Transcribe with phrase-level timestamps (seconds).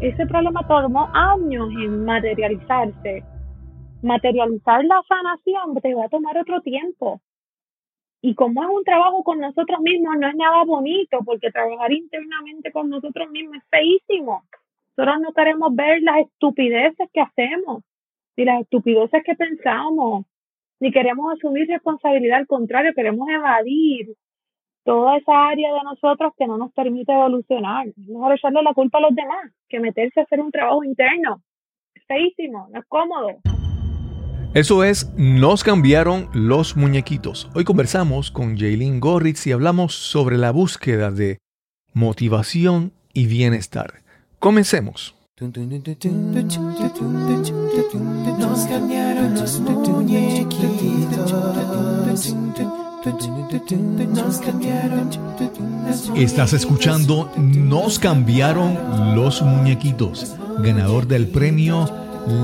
[0.00, 3.24] ese problema tomó años en materializarse.
[4.02, 7.20] Materializar la sanación te va a tomar otro tiempo.
[8.20, 12.70] Y como es un trabajo con nosotros mismos, no es nada bonito, porque trabajar internamente
[12.70, 14.44] con nosotros mismos es feísimo.
[14.96, 17.82] Nosotros no queremos ver las estupideces que hacemos,
[18.36, 20.26] ni las estupideces que pensamos,
[20.80, 24.14] ni queremos asumir responsabilidad, al contrario, queremos evadir
[24.84, 27.88] toda esa área de nosotros que no nos permite evolucionar.
[27.88, 31.42] Es mejor echarle la culpa a los demás que meterse a hacer un trabajo interno.
[31.94, 33.28] Es feísimo, no es cómodo.
[34.54, 37.50] Eso es, nos cambiaron los muñequitos.
[37.54, 41.38] Hoy conversamos con Jaylin Gorritz y hablamos sobre la búsqueda de
[41.92, 43.92] motivación y bienestar.
[44.38, 45.14] Comencemos.
[45.40, 45.52] Nos
[48.66, 51.34] cambiaron los muñequitos.
[56.16, 61.88] Estás escuchando Nos cambiaron los muñequitos, ganador del premio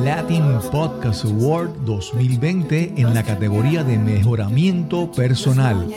[0.05, 5.93] Latin Podcast Award 2020 en la categoría de mejoramiento personal.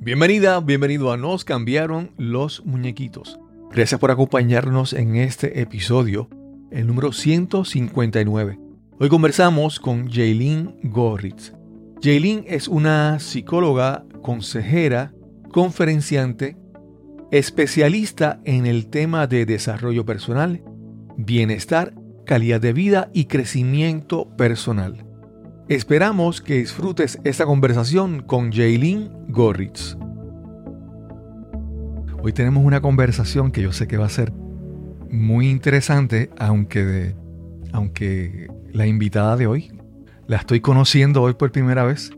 [0.00, 3.38] Bienvenida, bienvenido a Nos cambiaron los muñequitos.
[3.70, 6.28] Gracias por acompañarnos en este episodio,
[6.70, 8.69] el número 159.
[9.02, 11.54] Hoy conversamos con Jaylin Gorritz.
[12.02, 15.14] Jaylin es una psicóloga, consejera,
[15.50, 16.58] conferenciante,
[17.30, 20.62] especialista en el tema de desarrollo personal,
[21.16, 21.94] bienestar,
[22.26, 25.06] calidad de vida y crecimiento personal.
[25.70, 29.96] Esperamos que disfrutes esta conversación con Jaylin Gorritz.
[32.22, 34.30] Hoy tenemos una conversación que yo sé que va a ser
[35.08, 37.16] muy interesante, aunque, de,
[37.72, 39.70] aunque la invitada de hoy.
[40.26, 42.12] La estoy conociendo hoy por primera vez,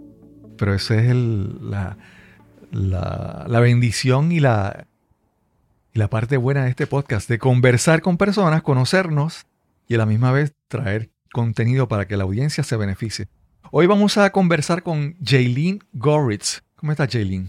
[0.59, 1.97] pero esa es la,
[2.71, 4.87] la, bendición y la,
[5.95, 9.47] y la parte buena de este podcast, de conversar con personas, conocernos
[9.89, 13.27] y a la misma vez traer contenido para que la audiencia se beneficie.
[13.71, 16.63] Hoy vamos a conversar con Jaylin Goritz.
[16.77, 17.49] ¿Cómo estás, Jaylin?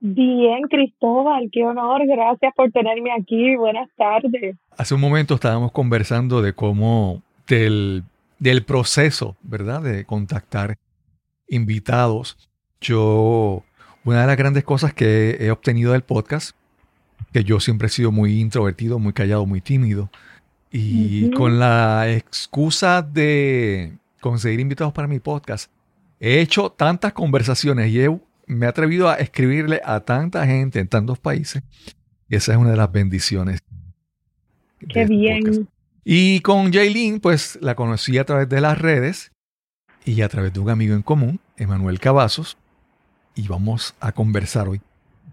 [0.00, 2.02] Bien, Cristóbal, qué honor.
[2.06, 3.56] Gracias por tenerme aquí.
[3.56, 4.56] Buenas tardes.
[4.76, 8.02] Hace un momento estábamos conversando de cómo del
[8.42, 9.82] del proceso, ¿verdad?
[9.82, 10.76] De contactar
[11.46, 12.36] invitados.
[12.80, 13.62] Yo,
[14.02, 16.56] una de las grandes cosas que he obtenido del podcast,
[17.32, 20.10] que yo siempre he sido muy introvertido, muy callado, muy tímido,
[20.72, 25.70] y con la excusa de conseguir invitados para mi podcast,
[26.18, 28.08] he hecho tantas conversaciones y
[28.48, 31.62] me he atrevido a escribirle a tanta gente en tantos países.
[32.28, 33.60] Y esa es una de las bendiciones.
[34.80, 35.68] Qué este bien.
[36.04, 39.30] Y con Jaylin, pues la conocí a través de las redes
[40.04, 42.58] y a través de un amigo en común, Emanuel Cavazos,
[43.36, 44.80] y vamos a conversar hoy.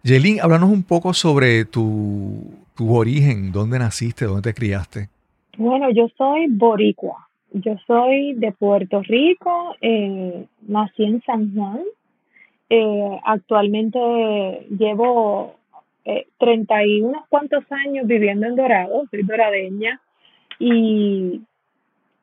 [0.03, 2.43] Jaylin, háblanos un poco sobre tu,
[2.75, 5.09] tu origen, dónde naciste, dónde te criaste.
[5.57, 7.27] Bueno, yo soy boricua.
[7.51, 11.81] Yo soy de Puerto Rico, eh, nací en San Juan.
[12.69, 13.99] Eh, actualmente
[14.69, 15.55] llevo
[16.05, 19.99] eh, 30 y unos cuantos años viviendo en Dorado, soy doradeña
[20.59, 21.41] y,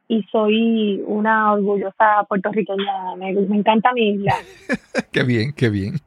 [0.08, 3.16] y soy una orgullosa puertorriqueña.
[3.16, 4.36] Me, encanta mi isla.
[5.10, 6.00] qué bien, qué bien.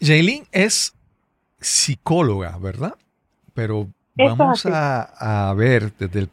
[0.00, 0.94] Jaylin es
[1.60, 2.94] psicóloga, ¿verdad?
[3.54, 6.30] Pero vamos a, ver desde el,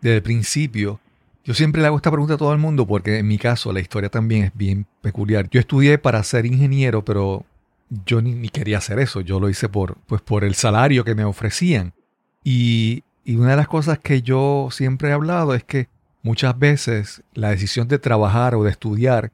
[0.00, 1.00] desde el principio.
[1.42, 3.80] Yo siempre le hago esta pregunta a todo el mundo porque en mi caso la
[3.80, 5.48] historia también es bien peculiar.
[5.50, 7.44] Yo estudié para ser ingeniero, pero
[8.06, 9.20] yo ni, ni, quería hacer eso.
[9.20, 11.92] Yo lo hice por, pues, por el salario que me ofrecían.
[12.44, 15.88] Y y una de las cosas que yo siempre he hablado es que
[16.22, 19.32] muchas veces la decisión de trabajar o de estudiar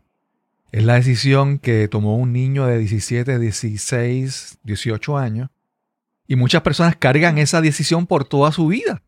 [0.73, 5.49] es la decisión que tomó un niño de 17, 16, 18 años.
[6.27, 9.03] Y muchas personas cargan esa decisión por toda su vida.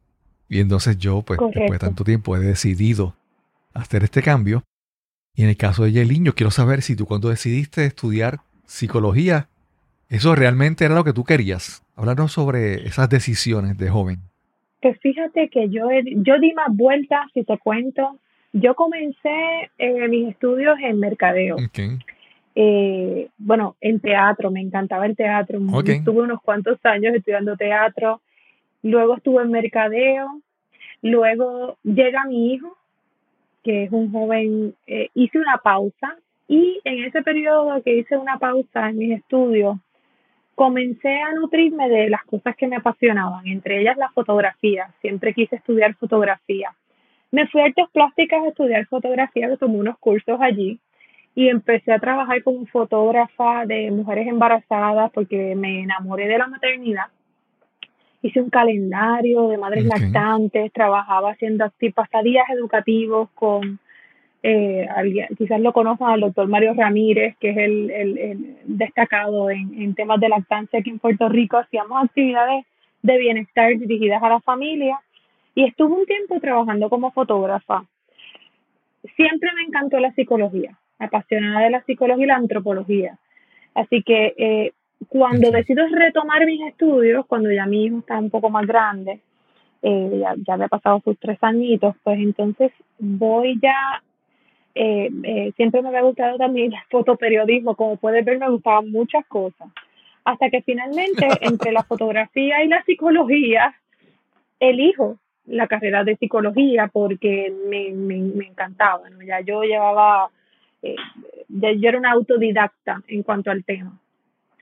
[0.48, 3.16] Y entonces yo, pues, después de tanto tiempo, he decidido
[3.74, 4.62] hacer este cambio.
[5.34, 9.48] Y en el caso de Yelin, yo quiero saber si tú cuando decidiste estudiar psicología,
[10.08, 11.82] eso realmente era lo que tú querías.
[11.96, 14.22] Háblanos sobre esas decisiones de joven.
[14.80, 18.18] Pues fíjate que yo, yo di más vueltas, si te cuento.
[18.52, 21.56] Yo comencé eh, mis estudios en mercadeo.
[22.54, 25.60] Eh, bueno, en teatro, me encantaba el teatro.
[25.84, 28.20] Estuve unos cuantos años estudiando teatro.
[28.82, 30.28] Luego estuve en mercadeo.
[31.02, 32.76] Luego llega mi hijo,
[33.62, 34.74] que es un joven.
[34.86, 36.16] Eh, hice una pausa
[36.48, 39.76] y en ese periodo que hice una pausa en mis estudios,
[40.58, 44.90] comencé a nutrirme de las cosas que me apasionaban, entre ellas la fotografía.
[45.00, 46.74] Siempre quise estudiar fotografía.
[47.30, 50.80] Me fui a artes plásticas a estudiar fotografía, tomé unos cursos allí
[51.36, 57.06] y empecé a trabajar como fotógrafa de mujeres embarazadas porque me enamoré de la maternidad
[58.20, 63.78] hice un calendario de madres lactantes, trabajaba haciendo pasadías educativos con
[64.42, 70.20] eh, alguien, quizás lo conozcan al doctor Mario Ramírez, que es el, destacado en, temas
[70.20, 71.56] de lactancia aquí en Puerto Rico.
[71.56, 72.64] Hacíamos actividades
[73.02, 75.00] de bienestar dirigidas a la familia
[75.54, 77.84] y estuve un tiempo trabajando como fotógrafa.
[79.16, 83.18] Siempre me encantó la psicología, apasionada de la psicología y la antropología.
[83.74, 84.72] Así que eh,
[85.08, 89.20] cuando decido retomar mis estudios, cuando ya mi hijo está un poco más grande,
[89.82, 94.02] eh, ya, ya había pasado sus tres añitos, pues entonces voy ya
[94.80, 99.26] eh, eh, siempre me había gustado también el fotoperiodismo, como puedes ver me gustaban muchas
[99.26, 99.68] cosas,
[100.24, 103.74] hasta que finalmente entre la fotografía y la psicología
[104.60, 109.20] elijo la carrera de psicología porque me, me, encantaba, ¿no?
[109.22, 110.30] ya yo llevaba,
[110.82, 110.94] eh,
[111.48, 113.98] yo era una autodidacta en cuanto al tema.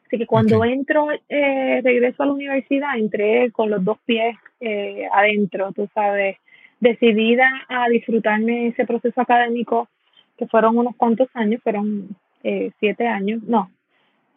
[0.07, 5.09] Así que cuando entro, eh, regreso a la universidad, entré con los dos pies eh,
[5.13, 6.39] adentro, tú sabes,
[6.79, 9.89] decidida a disfrutarme ese proceso académico
[10.37, 12.09] que fueron unos cuantos años, fueron
[12.43, 13.71] eh, siete años, no,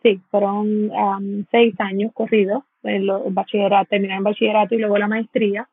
[0.01, 0.91] sí, fueron
[1.51, 5.67] seis años corridos, en bachillerato, terminar en bachillerato y luego la maestría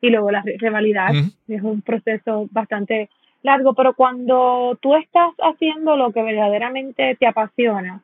[0.00, 1.14] y luego la revalidar.
[1.48, 3.08] Es un proceso bastante
[3.42, 8.02] largo, pero cuando tú estás haciendo lo que verdaderamente te apasiona,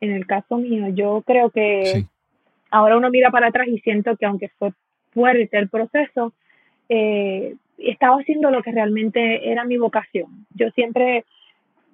[0.00, 2.06] en el caso mío, yo creo que
[2.70, 4.72] ahora uno mira para atrás y siento que aunque fue
[5.12, 6.32] fuerte el proceso,
[6.88, 10.46] eh, estaba haciendo lo que realmente era mi vocación.
[10.54, 11.24] Yo siempre,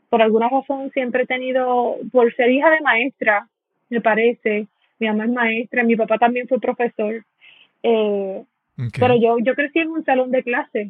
[0.09, 3.49] por alguna razón, siempre he tenido, por ser hija de maestra,
[3.89, 4.67] me parece,
[4.99, 7.25] mi mamá es maestra, mi papá también fue profesor,
[7.83, 8.45] eh,
[8.99, 10.89] pero yo, yo crecí en un salón de clases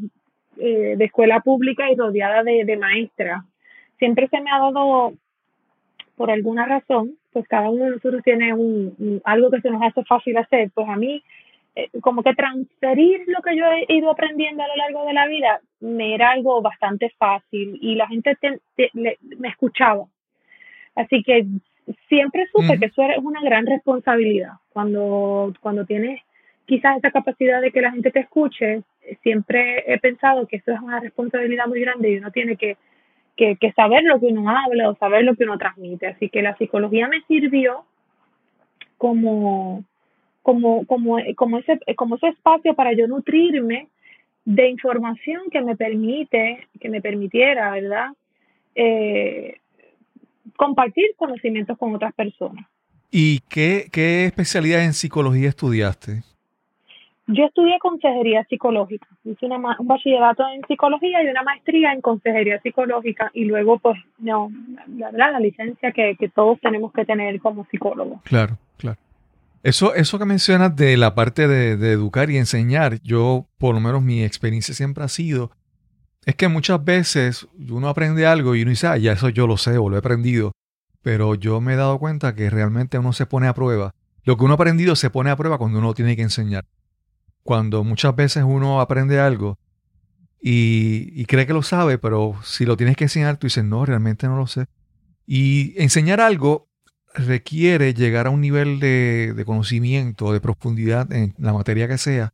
[0.59, 3.43] eh, de escuela pública y rodeada de, de maestras.
[3.99, 5.15] Siempre se me ha dado,
[6.17, 10.05] por alguna razón, pues cada uno de nosotros tiene un, algo que se nos hace
[10.05, 10.71] fácil hacer.
[10.75, 11.23] Pues a mí
[11.75, 15.27] eh, como que transferir lo que yo he ido aprendiendo a lo largo de la
[15.27, 18.37] vida me era algo bastante fácil y la gente
[18.95, 20.05] me escuchaba.
[20.95, 21.47] Así que
[22.09, 24.53] siempre supe que eso es una gran responsabilidad.
[24.69, 26.21] Cuando, cuando tienes
[26.67, 28.83] quizás esa capacidad de que la gente te escuche,
[29.23, 32.77] siempre he pensado que eso es una responsabilidad muy grande y uno tiene que,
[33.37, 36.07] que, que saber lo que uno habla o saber lo que uno transmite.
[36.07, 37.85] Así que la psicología me sirvió
[38.99, 39.85] como
[40.43, 43.89] como, como, como, ese, como ese espacio para yo nutrirme
[44.44, 48.09] de información que me permite, que me permitiera, ¿verdad?
[48.75, 49.59] Eh,
[50.56, 52.67] compartir conocimientos con otras personas.
[53.11, 56.23] ¿Y qué, qué especialidad en psicología estudiaste?
[57.29, 62.61] Yo estudié consejería psicológica, hice una, un bachillerato en psicología y una maestría en consejería
[62.61, 64.50] psicológica y luego pues no,
[64.97, 68.21] la, la licencia que, que todos tenemos que tener como psicólogos.
[68.23, 68.59] Claro.
[69.62, 74.03] Eso, eso que mencionas de la parte de, educar y enseñar, yo, por lo menos
[74.03, 75.53] mi experiencia siempre ha sido,
[76.25, 79.56] es que muchas veces uno aprende algo y uno dice, ah, ya eso yo lo
[79.56, 80.53] sé o lo he aprendido,
[81.00, 83.94] pero yo me he dado cuenta que realmente uno se pone a prueba.
[84.25, 86.67] Lo que uno ha aprendido se pone a prueba cuando uno tiene que enseñar.
[87.44, 89.58] Cuando muchas veces uno aprende algo
[90.41, 93.85] y, y cree que lo sabe, pero si lo tienes que enseñar, tú dices, no,
[93.85, 94.67] realmente no lo sé.
[95.26, 96.69] Y enseñar algo
[97.14, 102.32] requiere llegar a un nivel de, conocimiento, de profundidad en la materia que sea,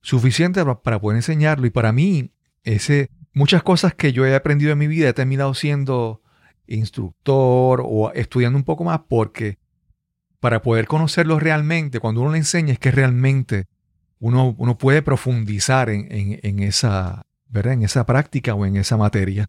[0.00, 1.66] suficiente para, poder enseñarlo.
[1.66, 2.30] Y para mí,
[2.62, 6.22] ese, muchas cosas que yo he aprendido en mi vida he terminado siendo
[6.66, 9.58] instructor o estudiando un poco más porque
[10.40, 13.64] para poder conocerlo realmente, cuando uno le enseña es que realmente
[14.20, 17.74] uno, uno puede profundizar en, en, esa, ¿verdad?
[17.74, 19.48] en esa práctica o en esa materia.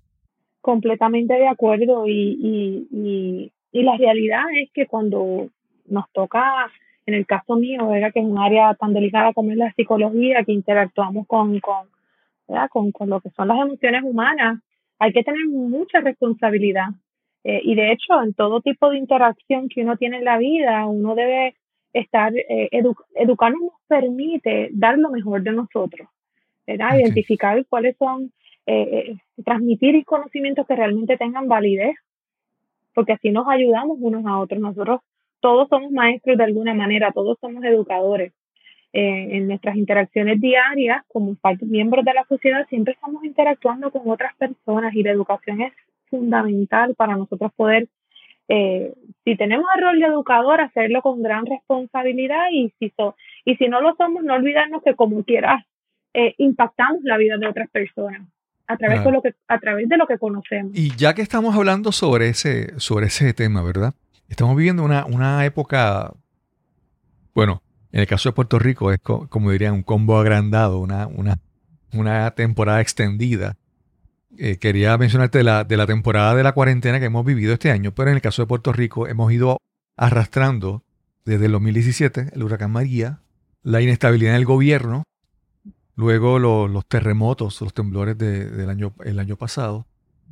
[0.62, 3.52] Completamente de acuerdo y
[3.84, 5.50] la realidad es que cuando
[5.88, 6.72] nos toca,
[7.06, 8.12] en el caso mío, ¿verdad?
[8.14, 11.88] que es un área tan delicada como es la psicología, que interactuamos con, con,
[12.70, 14.60] con, con lo que son las emociones humanas,
[15.00, 16.88] hay que tener mucha responsabilidad.
[17.44, 20.86] Eh, y de hecho, en todo tipo de interacción que uno tiene en la vida,
[20.88, 21.56] uno debe
[21.96, 22.70] estar, eh,
[23.16, 26.10] educarnos nos permite dar lo mejor de nosotros,
[26.68, 27.00] ¿verdad?
[27.00, 28.34] Identificar cuáles son,
[28.66, 31.96] eh, eh, transmitir conocimientos que realmente tengan validez
[32.96, 34.60] porque así nos ayudamos unos a otros.
[34.60, 35.02] Nosotros
[35.42, 38.34] todos somos maestros de alguna manera, todos somos educadores.
[38.94, 44.34] Eh, en nuestras interacciones diarias, como miembros de la sociedad, siempre estamos interactuando con otras
[44.38, 45.74] personas y la educación es
[46.10, 47.90] fundamental para nosotros poder,
[48.48, 48.94] eh,
[49.26, 53.68] si tenemos el rol de educador, hacerlo con gran responsabilidad y si, so, y si
[53.68, 55.66] no lo somos, no olvidarnos que como quieras,
[56.14, 58.22] eh, impactamos la vida de otras personas
[58.68, 60.72] a través, de lo que, a través de lo que conocemos.
[60.76, 63.94] Y ya que estamos hablando sobre ese, sobre ese tema, ¿verdad?
[64.28, 66.14] Estamos viviendo una, una época,
[67.34, 71.40] bueno, En el caso de Puerto Rico es, como dirían, un combo agrandado, una, una,
[71.94, 73.56] una temporada extendida.
[74.38, 77.72] Eh, quería mencionarte de la, de la temporada de la cuarentena que hemos vivido este
[77.72, 79.60] año, pero en el caso de Puerto Rico hemos ido
[79.96, 80.84] arrastrando
[81.24, 83.20] desde el 2017 el huracán María,
[83.64, 85.04] la inestabilidad en el gobierno,
[85.96, 89.86] luego los terremotos, los temblores del año, el año pasado,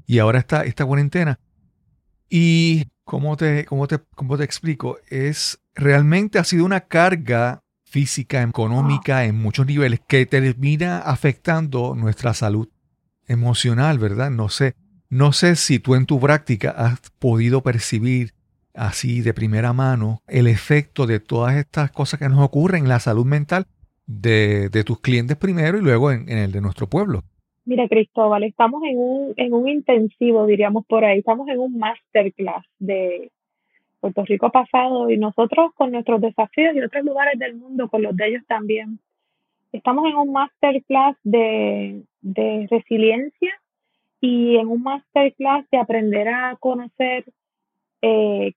[0.05, 1.39] y ahora está esta cuarentena.
[2.29, 4.97] Y ¿cómo te, cómo te, cómo te explico?
[5.09, 12.33] Es realmente ha sido una carga física, económica, en muchos niveles, que termina afectando nuestra
[12.33, 12.67] salud
[13.27, 14.31] emocional, ¿verdad?
[14.31, 14.75] No sé,
[15.09, 18.33] no sé si tú en tu práctica has podido percibir
[18.73, 22.99] así de primera mano el efecto de todas estas cosas que nos ocurren en la
[22.99, 23.67] salud mental
[24.05, 27.23] de, tus clientes primero y luego en, el de nuestro pueblo.
[27.65, 32.65] Mira, Cristóbal, estamos en un, en un intensivo, diríamos por ahí, estamos en un masterclass
[32.79, 33.31] de
[34.01, 38.15] Puerto Rico pasado y nosotros con nuestros desafíos y otros lugares del mundo, con los
[38.17, 38.99] de ellos también.
[39.71, 43.53] Estamos en un masterclass de, de resiliencia
[44.19, 47.25] y en un masterclass de aprender a conocer
[48.01, 48.53] eh,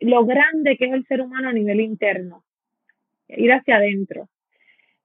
[0.00, 2.44] lo grande que es el ser humano a nivel interno,
[3.28, 4.28] ir hacia adentro.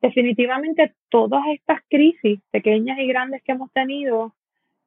[0.02, 4.34] Definitivamente todas estas crisis, pequeñas y grandes que hemos tenido,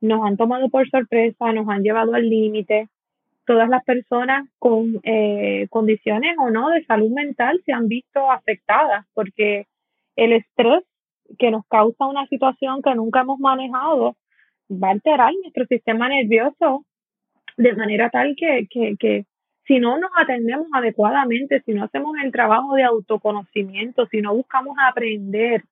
[0.00, 2.88] nos han tomado por sorpresa, nos han llevado al límite.
[3.46, 9.04] Todas las personas con eh, condiciones o no de salud mental se han visto afectadas
[9.14, 9.66] porque
[10.16, 10.84] el estrés
[11.38, 14.16] que nos causa una situación que nunca hemos manejado
[14.70, 16.84] va a alterar nuestro sistema nervioso
[17.56, 19.26] de manera tal que, que, que
[19.66, 24.76] si no nos atendemos adecuadamente, si no hacemos el trabajo de autoconocimiento, si no buscamos
[24.88, 25.64] aprender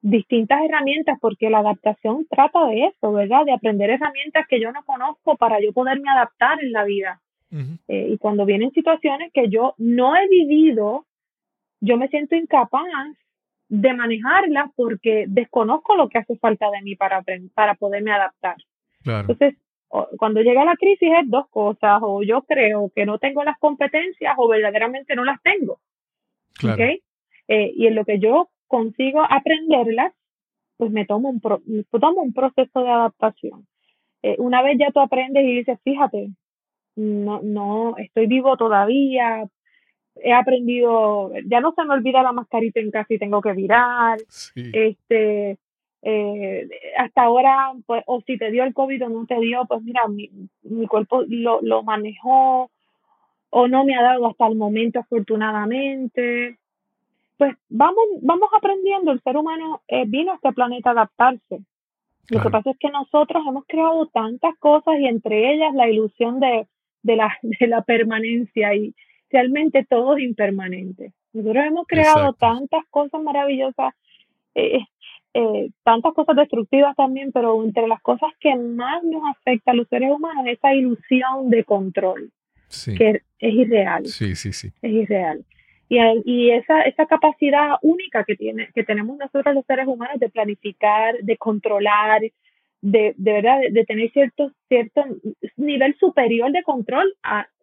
[0.00, 3.44] distintas herramientas, porque la adaptación trata de eso, ¿verdad?
[3.46, 7.20] De aprender herramientas que yo no conozco para yo poderme adaptar en la vida.
[7.86, 11.06] Eh, y cuando vienen situaciones que yo no he vivido,
[11.80, 12.84] yo me siento incapaz
[13.68, 17.24] de manejarlas porque desconozco lo que hace falta de mí para,
[17.54, 18.56] para poderme adaptar.
[19.04, 19.54] Entonces,
[19.88, 24.34] cuando llega la crisis es dos cosas, o yo creo que no tengo las competencias
[24.36, 25.80] o verdaderamente no las tengo.
[26.58, 27.02] ¿okay?
[27.48, 30.12] Eh, y en lo que yo consigo aprenderlas,
[30.76, 33.66] pues me tomo un, tomo un proceso de adaptación.
[34.22, 36.30] Eh, una vez ya tú aprendes y dices, fíjate,
[36.96, 39.44] no, no, estoy vivo todavía,
[40.16, 44.18] he aprendido, ya no se me olvida la mascarita en casa y tengo que virar,
[44.54, 45.58] este,
[46.06, 46.68] eh,
[46.98, 50.06] hasta ahora, pues, o si te dio el COVID o no te dio, pues mira,
[50.06, 50.30] mi,
[50.62, 52.70] mi cuerpo lo, lo manejó
[53.48, 56.58] o no me ha dado hasta el momento afortunadamente.
[57.38, 61.60] Pues vamos, vamos aprendiendo, el ser humano eh, vino a este planeta a adaptarse.
[62.28, 66.38] Lo que pasa es que nosotros hemos creado tantas cosas y entre ellas la ilusión
[66.38, 66.66] de,
[67.02, 68.94] de, la, de la permanencia y
[69.30, 71.12] realmente todo es impermanente.
[71.32, 73.94] Nosotros hemos creado tantas cosas maravillosas
[74.54, 74.80] eh,
[75.34, 79.88] eh, tantas cosas destructivas también, pero entre las cosas que más nos afecta a los
[79.88, 82.30] seres humanos es esa ilusión de control,
[82.96, 84.06] que es irreal.
[84.06, 84.72] Sí, sí, sí.
[84.80, 85.44] Es irreal.
[85.88, 90.30] Y, y esa, esa capacidad única que, tiene, que tenemos nosotros los seres humanos de
[90.30, 92.22] planificar, de controlar,
[92.80, 95.04] de, de verdad, de, tener cierto, cierto
[95.56, 97.12] nivel superior de control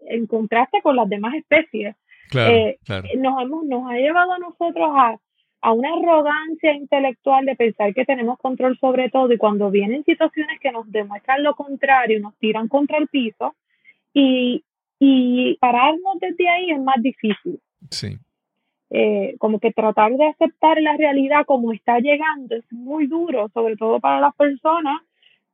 [0.08, 1.96] en contraste con las demás especies,
[2.34, 2.78] eh,
[3.18, 5.18] Nos, hemos, nos ha llevado a nosotros a
[5.62, 10.60] a una arrogancia intelectual de pensar que tenemos control sobre todo y cuando vienen situaciones
[10.60, 13.56] que nos demuestran lo contrario, nos tiran contra el piso
[14.14, 14.64] y,
[15.00, 17.60] y pararnos desde ahí es más difícil.
[17.90, 18.18] Sí.
[18.90, 23.78] Eh, como que tratar de aceptar la realidad como está llegando es muy duro, sobre
[23.78, 25.02] todo para las personas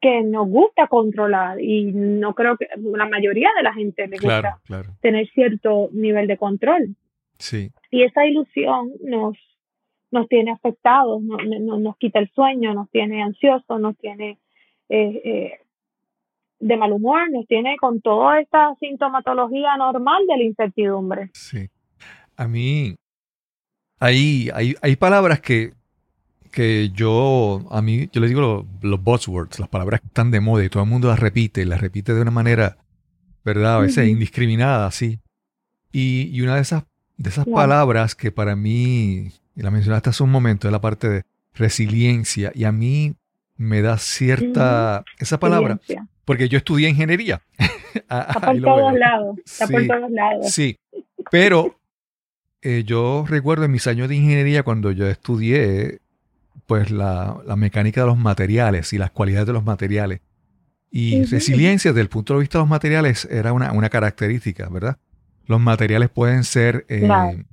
[0.02, 4.60] que nos gusta controlar y no creo que la mayoría de la gente le gusta
[5.02, 6.96] tener cierto nivel de control.
[7.38, 7.72] Sí.
[7.92, 9.38] Y esa ilusión nos
[10.12, 14.40] nos tiene afectados, no, nos quita el sueño, nos tiene ansiosos, nos tiene
[14.90, 15.52] eh, eh,
[16.60, 21.30] de mal humor, nos tiene con toda esta sintomatología normal de la incertidumbre.
[21.34, 21.70] Sí.
[22.36, 22.96] A mí
[24.00, 25.74] hay, hay, hay palabras que,
[26.52, 30.64] que yo, a mí, yo les digo los, buzzwords, las palabras que están de moda
[30.64, 32.78] y todo el mundo las repite, las repite de una manera,
[33.44, 33.76] ¿verdad?
[33.76, 35.20] A veces indiscriminada, sí.
[35.92, 36.84] Y, y, una de esas,
[37.18, 41.10] de esas palabras que para mí y la mencionaste hace un momento, es la parte
[41.10, 41.24] de
[41.56, 43.16] resiliencia, y a mí
[43.58, 45.80] me da cierta, esa palabra,
[46.26, 47.42] porque yo estudié ingeniería.
[47.96, 50.52] Está por todos lados, está por todos lados.
[50.52, 50.78] Sí,
[51.32, 51.80] pero
[52.62, 56.00] eh, yo recuerdo en mis años de ingeniería cuando yo estudié
[56.68, 60.22] pues la, mecánica de los materiales y las cualidades de los materiales.
[60.92, 64.98] Y resiliencia desde el punto de vista de los materiales era una, característica, ¿verdad?
[65.48, 67.44] Los materiales pueden ser eh,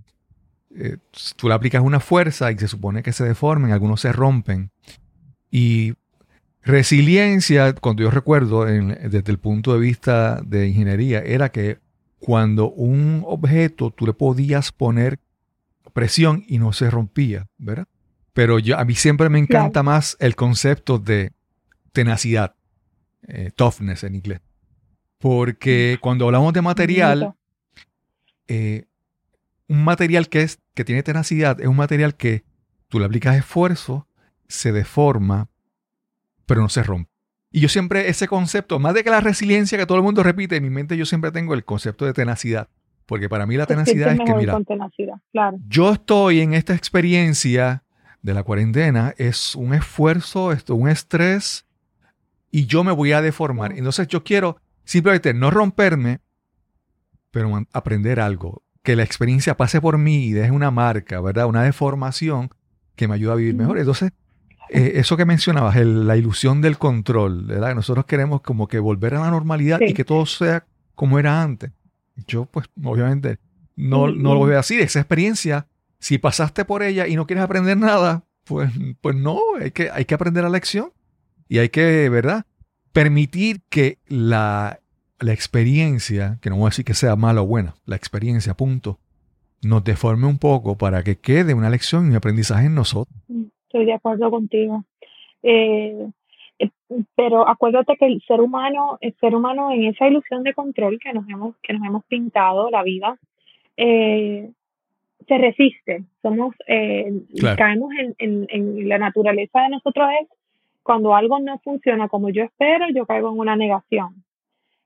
[0.77, 0.97] eh,
[1.37, 4.71] tú le aplicas una fuerza y se supone que se deformen, algunos se rompen.
[5.51, 5.95] Y
[6.63, 11.79] resiliencia, cuando yo recuerdo desde el punto de vista de ingeniería, era que
[12.19, 15.21] cuando un objeto tú le podías poner
[15.93, 17.87] presión y no se rompía, ¿verdad?
[18.33, 21.33] Pero yo, a mí siempre me encanta más el concepto de
[21.93, 22.57] tenacidad,
[23.29, 24.41] eh, toughness en inglés.
[25.19, 26.01] Porque mm.
[26.01, 27.35] cuando hablamos de material,
[28.49, 28.87] eh,
[29.69, 32.45] un material que, es, que tiene tenacidad es un material que
[32.89, 34.07] tú le aplicas esfuerzo,
[34.49, 35.49] se deforma,
[36.47, 37.11] pero no se rompe.
[37.51, 40.57] Y yo siempre ese concepto, más de que la resiliencia que todo el mundo repite,
[40.57, 42.69] en mi mente yo siempre tengo el concepto de tenacidad.
[43.07, 44.59] Porque para mí la tenacidad es, que, mira,
[45.69, 47.85] yo estoy en esta experiencia
[48.23, 51.67] de la cuarentena, es un esfuerzo, esto, un estrés,
[52.51, 53.73] y yo me voy a deformar.
[53.73, 56.21] Entonces yo quiero simplemente no romperme,
[57.31, 58.64] pero aprender algo.
[58.85, 61.47] Que la experiencia pase por mí y deje una marca, ¿verdad?
[61.47, 62.51] Una deformación
[62.95, 63.79] que me ayuda a vivir mejor.
[63.79, 64.13] Entonces,
[64.71, 67.75] eh, eso que mencionabas, la ilusión del control, ¿verdad?
[67.75, 70.65] Nosotros queremos como que volver a la normalidad y que todo sea
[70.95, 71.73] como era antes.
[72.27, 73.39] Yo, pues, obviamente,
[73.75, 74.79] no, no lo veo así.
[74.79, 75.67] Esa experiencia,
[75.99, 80.05] si pasaste por ella y no quieres aprender nada, pues, pues no, hay que, hay
[80.05, 80.93] que aprender la lección
[81.49, 82.47] y hay que, ¿verdad?
[82.93, 84.81] Permitir que la,
[85.21, 88.99] la experiencia, que no voy a decir que sea mala o buena, la experiencia, punto,
[89.63, 93.17] nos deforme un poco para que quede una lección y un aprendizaje en nosotros.
[93.29, 93.45] Mm
[93.75, 94.85] estoy de acuerdo contigo.
[95.43, 96.07] Eh,
[96.61, 96.71] eh,
[97.17, 101.13] pero acuérdate que el ser humano, el ser humano en esa ilusión de control que
[101.13, 103.19] nos hemos, que nos hemos pintado la vida,
[103.77, 104.51] eh,
[105.27, 106.05] se resiste.
[106.23, 106.55] Somos,
[107.57, 110.29] caemos en, en, la naturaleza de nosotros es
[110.83, 114.23] cuando algo no funciona como yo espero, yo caigo en una negación.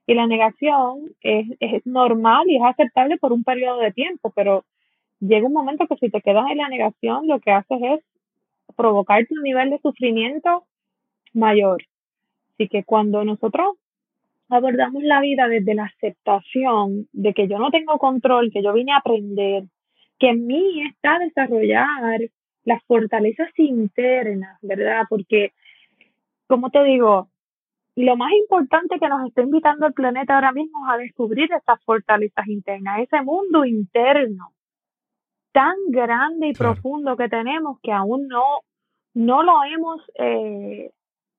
[0.09, 4.65] Y la negación es, es normal y es aceptable por un periodo de tiempo, pero
[5.19, 7.99] llega un momento que si te quedas en la negación, lo que haces es
[8.75, 10.65] provocarte un nivel de sufrimiento
[11.31, 11.83] mayor.
[12.53, 13.77] Así que cuando nosotros
[14.49, 18.93] abordamos la vida desde la aceptación de que yo no tengo control, que yo vine
[18.93, 19.65] a aprender,
[20.17, 22.19] que en mí está desarrollar
[22.63, 25.03] las fortalezas internas, ¿verdad?
[25.07, 25.51] Porque,
[26.47, 27.29] como te digo,
[28.05, 31.83] lo más importante que nos está invitando el planeta ahora mismo es a descubrir estas
[31.83, 34.53] fortalezas internas, ese mundo interno
[35.51, 38.43] tan grande y profundo que tenemos que aún no,
[39.13, 40.91] no lo hemos eh,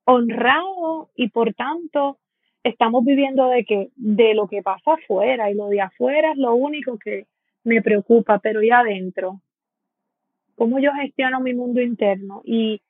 [0.04, 2.18] honrado y por tanto
[2.62, 6.54] estamos viviendo de que de lo que pasa afuera y lo de afuera es lo
[6.54, 7.26] único que
[7.64, 9.40] me preocupa, pero ya adentro,
[10.56, 12.82] cómo yo gestiono mi mundo interno y,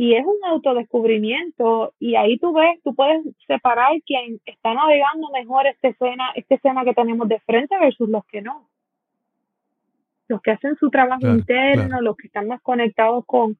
[0.00, 5.66] y es un autodescubrimiento y ahí tú ves, tú puedes separar quién está navegando mejor
[5.66, 8.68] esta escena, esta escena que tenemos de frente versus los que no
[10.28, 13.56] los que hacen su trabajo interno, los que están más conectados con,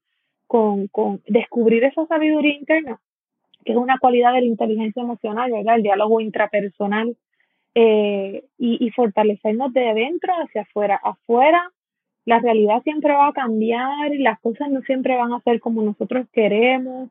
[0.47, 3.01] con, con descubrir esa sabiduría interna,
[3.65, 5.75] que es una cualidad de la inteligencia emocional, ¿verdad?
[5.75, 7.17] El diálogo intrapersonal
[7.75, 11.01] eh, y, y fortalecernos de adentro hacia afuera.
[11.03, 11.73] Afuera,
[12.29, 16.27] la realidad siempre va a cambiar, las cosas no siempre van a ser como nosotros
[16.31, 17.09] queremos.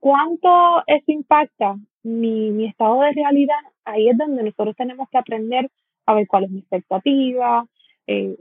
[0.00, 3.60] ¿Cuánto eso impacta mi, mi estado de realidad?
[3.84, 5.70] Ahí es donde nosotros tenemos que aprender
[6.04, 7.64] a ver cuál es mi expectativa,
[8.08, 8.34] eh,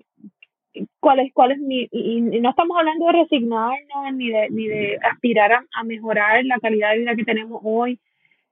[1.00, 4.98] cuál es, cuál es mi, y, no estamos hablando de resignarnos ni de, ni de
[5.04, 8.00] aspirar a, mejorar la calidad de vida que tenemos hoy,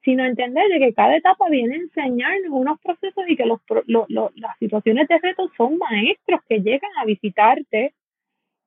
[0.03, 4.57] sino entender de que cada etapa viene a enseñarnos unos procesos y que los, las
[4.59, 7.93] situaciones de reto son maestros que llegan a visitarte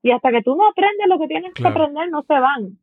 [0.03, 2.79] y hasta que tú no aprendes lo que tienes que aprender no se van.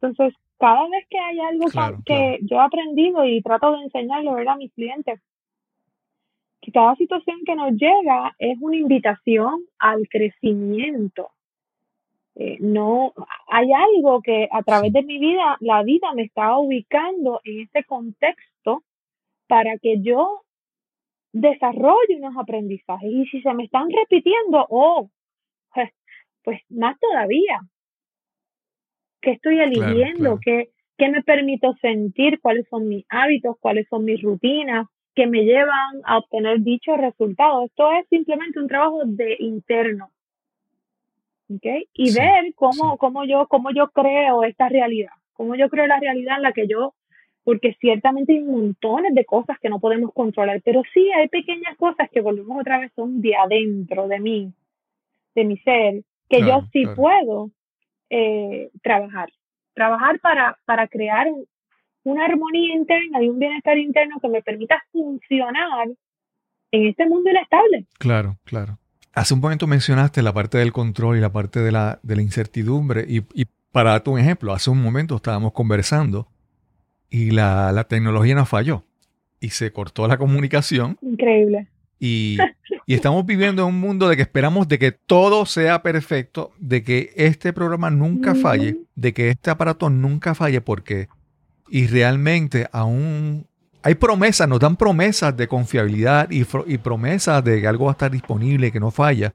[0.00, 1.66] Entonces, cada vez que hay algo
[2.04, 5.20] que, yo he aprendido y trato de enseñarlo a mis clientes,
[6.60, 11.30] que cada situación que nos llega es una invitación al crecimiento.
[12.34, 13.12] Eh, no
[13.48, 17.84] hay algo que a través de mi vida, la vida me está ubicando en este
[17.84, 18.82] contexto
[19.46, 20.42] para que yo
[21.32, 23.10] desarrolle unos aprendizajes.
[23.10, 25.10] Y si se me están repitiendo, oh,
[26.42, 27.60] pues, más todavía.
[29.20, 30.38] ¿Qué estoy eligiendo?
[30.44, 32.40] ¿Qué, ¿Qué me permito sentir?
[32.40, 33.56] ¿Cuáles son mis hábitos?
[33.60, 34.86] ¿Cuáles son mis rutinas?
[35.14, 37.66] que me llevan a obtener dichos resultados.
[37.66, 40.10] Esto es simplemente un trabajo de interno.
[41.56, 41.88] ¿Okay?
[41.94, 46.36] Y ver cómo, cómo, yo, cómo yo creo esta realidad, cómo yo creo la realidad
[46.36, 46.94] en la que yo,
[47.44, 52.08] porque ciertamente hay montones de cosas que no podemos controlar, pero sí hay pequeñas cosas
[52.10, 54.52] que volvemos otra vez son de adentro de mí,
[55.34, 57.50] de mi ser, que yo sí puedo
[58.10, 59.30] eh, trabajar.
[59.74, 61.28] Trabajar para, para crear
[62.04, 65.88] una armonía interna y un bienestar interno que me permita funcionar
[66.70, 67.86] en este mundo inestable.
[67.98, 68.78] Claro, claro.
[69.12, 72.22] Hace un momento mencionaste la parte del control y la parte de la, de la
[72.22, 73.04] incertidumbre.
[73.08, 73.22] Y,
[73.70, 76.28] para darte un ejemplo, hace un momento estábamos conversando
[77.08, 78.84] y la, la tecnología nos falló
[79.40, 80.98] y se cortó la comunicación.
[81.00, 81.68] Increíble.
[81.98, 82.36] Y,
[82.86, 86.82] y, estamos viviendo en un mundo de que esperamos de que todo sea perfecto, de
[86.82, 91.08] que este programa nunca falle, de que este aparato nunca falle, porque
[91.70, 93.46] y realmente aún
[93.82, 97.94] hay promesas, nos dan promesas de confiabilidad y, y, promesas de que algo va a
[97.94, 99.34] estar disponible, que no falla.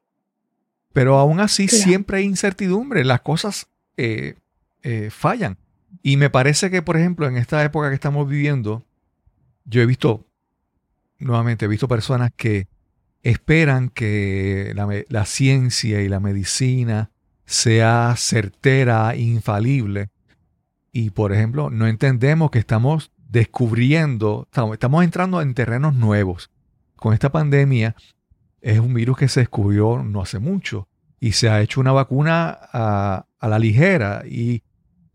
[0.93, 4.35] Pero aún así siempre hay incertidumbre, las cosas eh,
[4.83, 5.57] eh, fallan.
[6.01, 8.83] Y me parece que, por ejemplo, en esta época que estamos viviendo,
[9.65, 10.25] yo he visto,
[11.19, 12.67] nuevamente, he visto personas que
[13.21, 17.11] esperan que la, la ciencia y la medicina
[17.45, 20.09] sea certera, infalible.
[20.91, 26.51] Y, por ejemplo, no entendemos que estamos descubriendo, estamos, entrando en terrenos nuevos.
[26.95, 27.95] Con esta pandemia
[28.61, 30.87] es un virus que se descubrió no hace mucho
[31.19, 34.63] y se ha hecho una vacuna a, la ligera y,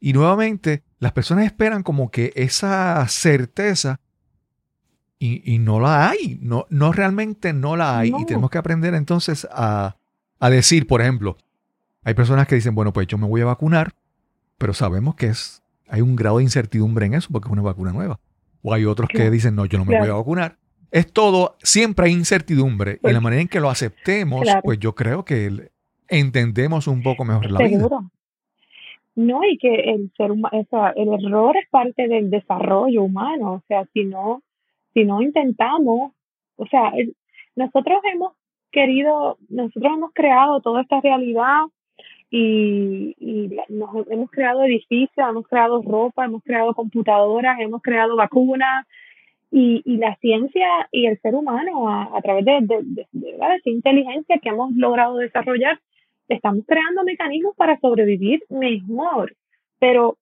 [0.01, 4.01] nuevamente las personas esperan como que esa certeza
[5.19, 9.47] y, no la hay, no, no realmente no la hay y tenemos que aprender entonces
[9.53, 9.97] a,
[10.41, 11.39] a decir, por ejemplo,
[12.03, 13.95] hay personas que dicen, bueno, pues yo me voy a vacunar,
[14.59, 15.62] pero sabemos que es
[15.93, 18.19] hay un grado de incertidumbre en eso porque es una vacuna nueva.
[18.63, 20.57] O hay otros que dicen, no, yo no me voy a vacunar.
[20.91, 22.93] Es todo, siempre hay incertidumbre.
[22.93, 25.71] y la pues manera en que lo aceptemos, pues yo creo que
[26.09, 27.89] entendemos un poco mejor la vida.
[29.17, 33.53] No, y que el ser humano, el error es parte del desarrollo humano.
[33.53, 34.43] O sea, si no,
[34.95, 36.13] si no intentamos,
[36.57, 36.91] o sea,
[37.55, 38.33] nosotros hemos
[38.71, 41.65] querido, nosotros hemos creado toda esta realidad
[42.35, 48.87] y, y nos hemos creado edificios, hemos creado ropa, hemos creado computadoras, hemos creado vacunas
[49.51, 54.39] y, y la ciencia y el ser humano a, través de, de, de, esa inteligencia
[54.39, 55.79] que hemos logrado desarrollar,
[56.27, 59.37] estamos creando mecanismos para sobrevivir mejor,
[59.79, 60.17] pero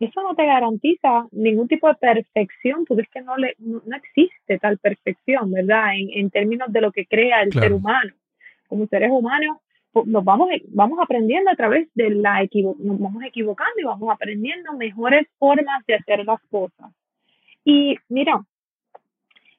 [0.00, 4.58] eso no te garantiza ningún tipo de perfección, porque es que no, le, no, existe
[4.58, 5.94] tal perfección, ¿verdad?
[5.96, 8.12] En, en términos de lo que crea el ser humano.
[8.68, 9.58] Como seres humanos,
[10.06, 14.72] nos vamos, vamos aprendiendo a través de la equivo nos vamos equivocando y vamos aprendiendo
[14.74, 16.92] mejores formas de hacer las cosas.
[17.64, 18.44] Y mira,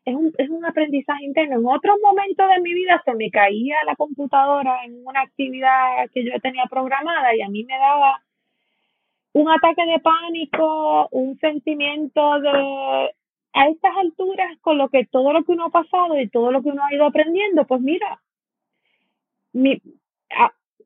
[0.05, 1.59] es un, es un aprendizaje interno.
[1.59, 6.23] En otro momento de mi vida se me caía la computadora en una actividad que
[6.23, 8.21] yo tenía programada y a mí me daba
[9.33, 13.11] un ataque de pánico, un sentimiento de
[13.55, 16.61] a estas alturas con lo que todo lo que uno ha pasado y todo lo
[16.61, 18.21] que uno ha ido aprendiendo, pues mira,
[19.53, 19.81] mi,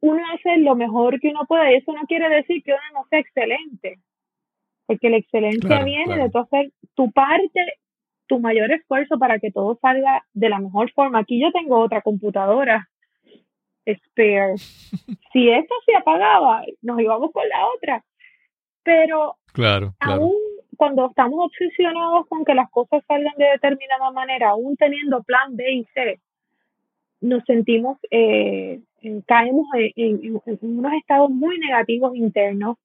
[0.01, 3.05] uno hace lo mejor que uno puede y eso no quiere decir que uno no
[3.09, 3.99] sea excelente,
[4.85, 7.73] porque la excelencia viene de tu hacer tu parte,
[8.27, 11.19] tu mayor esfuerzo para que todo salga de la mejor forma.
[11.19, 12.87] Aquí yo tengo otra computadora
[13.87, 14.57] spare.
[15.33, 18.03] si esta se apagaba, nos íbamos con la otra.
[18.83, 20.33] Pero claro, aún
[20.77, 25.71] cuando estamos obsesionados con que las cosas salgan de determinada manera, aún teniendo plan B
[25.71, 26.19] y C,
[27.21, 28.81] nos sentimos, eh,
[29.25, 32.77] caemos en, unos estados muy negativos internos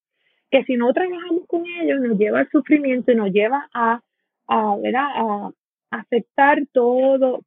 [0.50, 4.00] que si no trabajamos con ellos nos lleva al sufrimiento y nos lleva a,
[4.48, 4.76] a,
[6.72, 7.40] todo,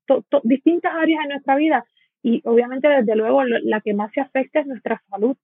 [0.43, 1.85] distintas áreas de nuestra vida.
[2.23, 5.35] Y obviamente desde luego la que más se afecta es nuestra salud.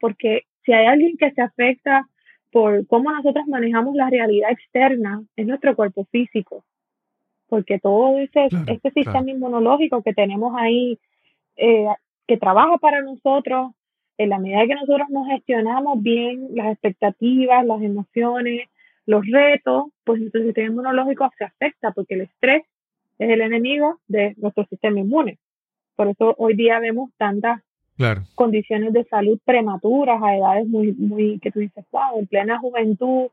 [0.00, 2.08] Porque si hay alguien que se afecta
[2.50, 6.64] por cómo nosotros manejamos la realidad externa es nuestro cuerpo físico
[7.48, 10.98] porque todo ese, este sistema inmunológico que tenemos ahí,
[11.56, 11.86] eh,
[12.26, 13.72] que trabaja para nosotros,
[14.18, 18.68] en la medida que nosotros nos gestionamos bien las expectativas, las emociones,
[19.04, 22.64] los retos, pues nuestro sistema inmunológico se afecta porque el estrés
[23.18, 25.38] es el enemigo de nuestro sistema inmune.
[25.94, 27.62] Por eso hoy día vemos tantas
[28.34, 33.28] condiciones de salud prematuras a edades muy, muy, que tú dices, wow, en plena juventud,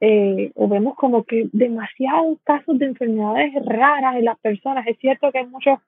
[0.00, 4.86] eh, o vemos como que demasiados casos de enfermedades raras en las personas.
[4.86, 5.78] Es cierto que hay muchos,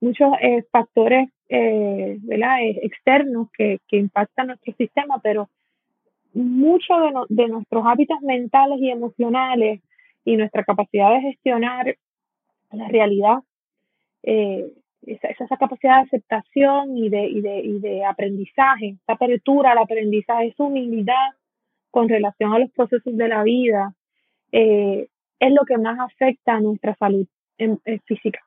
[0.00, 5.48] muchos eh, factores eh, eh externos que, que impactan nuestro sistema, pero
[6.34, 9.80] muchos de, de nuestros hábitos mentales y emocionales
[10.24, 11.96] y nuestra capacidad de gestionar
[12.72, 13.38] la realidad,
[14.22, 14.72] eh,
[15.06, 19.78] esa, esa, capacidad de aceptación y de, y de, y de aprendizaje, esa apertura al
[19.78, 21.32] aprendizaje, esa humildad
[21.92, 23.94] con relación a los procesos de la vida,
[24.50, 25.06] eh,
[25.38, 27.26] es lo que más afecta a nuestra salud
[28.06, 28.40] física.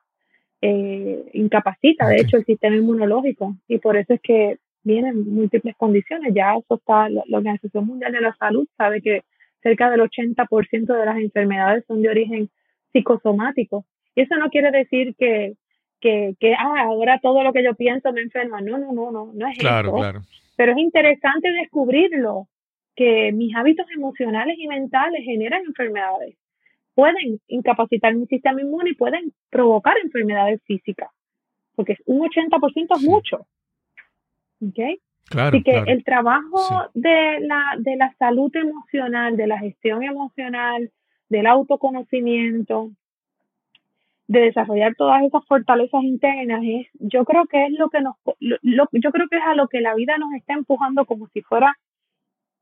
[0.60, 6.34] Eh, incapacita, de hecho, el sistema inmunológico y por eso es que vienen múltiples condiciones.
[6.34, 9.22] Ya eso está, la, Organización Mundial de la Salud sabe que
[9.62, 12.50] cerca del 80% de las enfermedades son de origen
[12.92, 13.84] psicosomático.
[14.14, 15.54] Y eso no quiere decir que,
[16.00, 18.60] que, que ah, ahora todo lo que yo pienso me enferma.
[18.60, 19.96] No, no, no, no, no es claro, eso.
[19.98, 20.20] Claro.
[20.56, 22.48] Pero es interesante descubrirlo,
[22.96, 26.36] que mis hábitos emocionales y mentales generan enfermedades.
[26.94, 31.10] Pueden incapacitar mi sistema inmune y pueden provocar enfermedades físicas,
[31.74, 33.46] porque un 80% es mucho.
[34.62, 34.98] ¿Ok?
[35.28, 40.90] Claro, Así que el trabajo de, la, de la salud emocional, de la gestión emocional,
[41.28, 42.92] del autoconocimiento,
[44.28, 48.88] de desarrollar todas esas fortalezas internas es yo creo que es lo que nos lo,
[48.92, 51.76] yo creo que es a lo que la vida nos está empujando como si fuera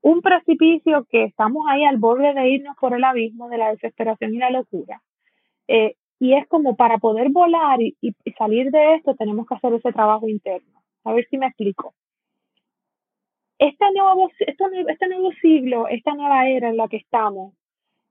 [0.05, 4.35] un precipicio que estamos ahí al borde de irnos por el abismo de la desesperación
[4.35, 5.01] y la locura
[5.67, 7.97] eh, y es como para poder volar y,
[8.37, 10.83] salir de esto tenemos que hacer ese trabajo interno.
[11.05, 11.95] A ver si me explico.
[13.59, 14.53] Este nuevo, este,
[14.88, 17.55] este nuevo siglo, esta nueva era en la que estamos,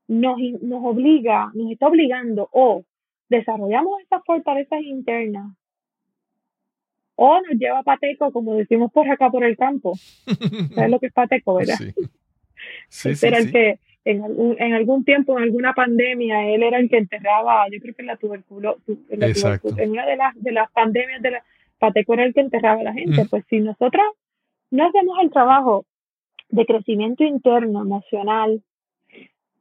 [0.07, 2.83] nos, nos obliga, nos está obligando o
[3.29, 5.55] desarrollamos esas fortalezas internas
[7.15, 9.93] o nos lleva a pateco, como decimos por acá por el campo.
[10.75, 11.75] ¿Sabes lo que es pateco, verdad?
[12.89, 13.15] Sí.
[13.15, 16.97] sí, el que en algún, en algún tiempo, en alguna pandemia, él era el que
[16.97, 21.31] enterraba, yo creo que en la tuberculosis, en, una de las, de las pandemias de
[21.31, 21.43] la
[21.79, 23.25] pateco era el que enterraba a la gente.
[23.29, 24.05] Pues si nosotros
[24.71, 25.85] no hacemos el trabajo
[26.49, 28.61] de crecimiento interno, emocional,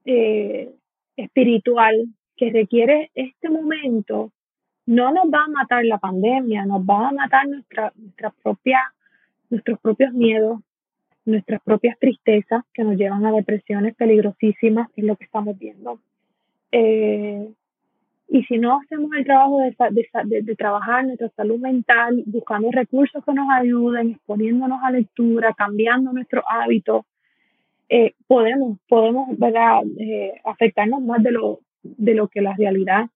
[0.04, 0.70] eh,
[1.16, 4.32] espiritual, que requiere este momento,
[4.86, 10.60] no nos va a matar la pandemia, nos va a matar nuestros propios miedos,
[11.24, 16.00] nuestras propias tristezas que nos llevan a depresiones peligrosísimas, es lo que estamos viendo.
[16.72, 17.48] Eh,
[18.28, 23.22] y si no hacemos el trabajo de, de, de, trabajar nuestra salud mental, buscando recursos
[23.24, 27.04] que nos ayuden, exponiéndonos a lectura, cambiando nuestros hábitos,
[27.90, 29.28] eh, podemos, podemos.
[29.98, 33.10] Eh, afectarnos más de lo, de lo que la realidad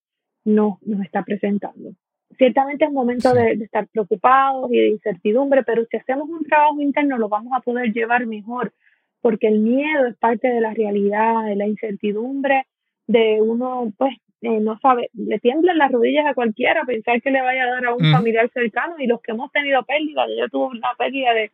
[0.47, 1.91] nos, nos está presentando.
[2.39, 7.19] Ciertamente es momento de, estar preocupados y de incertidumbre, pero si hacemos un trabajo interno
[7.19, 8.73] lo vamos a poder llevar mejor,
[9.21, 12.67] porque el miedo es parte de la realidad, de la incertidumbre,
[13.07, 17.43] de uno, pues, eh, no sabe, le tiemblan las rodillas a cualquiera pensar que le
[17.43, 20.79] vaya a dar a un familiar cercano y los que hemos tenido pérdida, yo tuve
[20.79, 21.51] una pérdida de,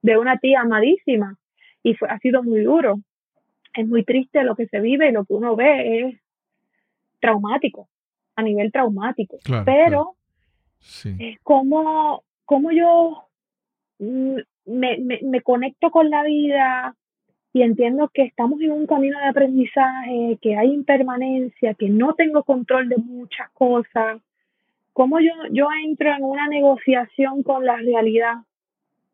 [0.00, 1.36] de una tía amadísima
[1.82, 2.96] y fue, ha sido muy duro.
[3.74, 6.20] Es muy triste lo que se vive y lo que uno ve es
[7.20, 7.88] traumático,
[8.36, 9.38] a nivel traumático.
[9.64, 10.16] Pero
[11.04, 13.28] es como, como yo
[13.98, 16.96] mm, me, me, me conecto con la vida
[17.52, 22.42] y entiendo que estamos en un camino de aprendizaje, que hay impermanencia, que no tengo
[22.44, 24.20] control de muchas cosas.
[24.92, 28.36] Como yo, yo entro en una negociación con la realidad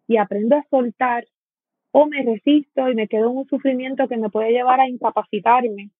[0.07, 1.26] y aprendo a soltar
[1.90, 5.90] o me resisto y me quedo en un sufrimiento que me puede llevar a incapacitarme,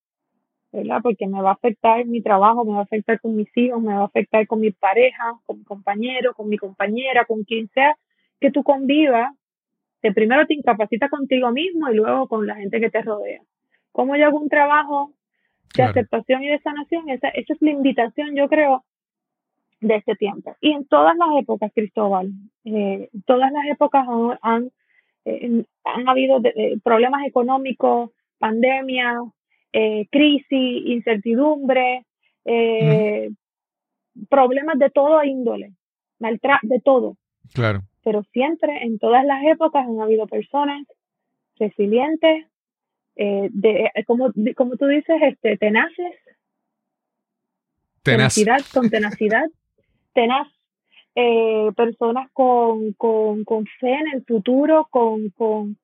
[0.73, 1.01] ¿verdad?
[1.03, 3.95] Porque me va a afectar mi trabajo, me va a afectar con mis hijos, me
[3.95, 7.97] va a afectar con mi pareja, con mi compañero, con mi compañera, con quien sea
[8.41, 9.35] que tú convivas,
[10.03, 13.41] que primero te incapacita contigo mismo y luego con la gente que te rodea.
[13.93, 15.13] ¿Cómo yo hago un trabajo
[15.75, 17.09] de aceptación y de sanación?
[17.09, 18.85] Esa, esa es la invitación, yo creo,
[19.81, 20.57] de este tiempo.
[20.61, 22.31] Y en todas las épocas, Cristóbal,
[22.65, 24.07] eh, todas las épocas
[24.43, 24.71] han
[25.25, 26.41] eh, han habido
[26.83, 29.21] problemas económicos, pandemia,
[29.73, 32.05] eh, crisis, incertidumbre,
[32.45, 33.31] eh,
[34.29, 35.73] problemas de todo índole,
[36.19, 37.17] de todo.
[37.53, 37.83] Claro.
[38.05, 40.87] Pero siempre, en todas las épocas, han habido personas
[41.59, 42.47] resilientes,
[43.17, 46.15] de, como, como tú dices, este, tenaces,
[48.03, 49.47] tenacidad, con tenacidad,
[50.15, 50.49] tenaz,
[51.15, 55.77] eh, personas con, con, con, fe en el futuro, con, con,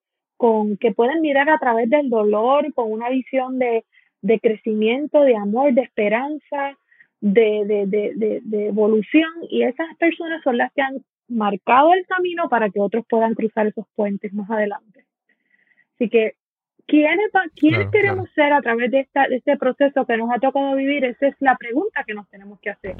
[0.45, 3.83] con, que pueden mirar a través del dolor, con una visión de,
[4.21, 6.77] de crecimiento, de amor, de esperanza,
[7.23, 9.31] de, de, de, de, evolución.
[9.49, 13.69] Y esas personas son las que han marcado el camino para que otros puedan cruzar
[13.69, 15.07] esos puentes más adelante.
[15.95, 16.35] Así que,
[16.87, 20.77] ¿quiénes, quiénes queremos ser a través de, esta, de este proceso que nos ha tocado
[20.77, 21.07] vivir?
[21.07, 22.97] Esa es la pregunta que nos tenemos que hacer.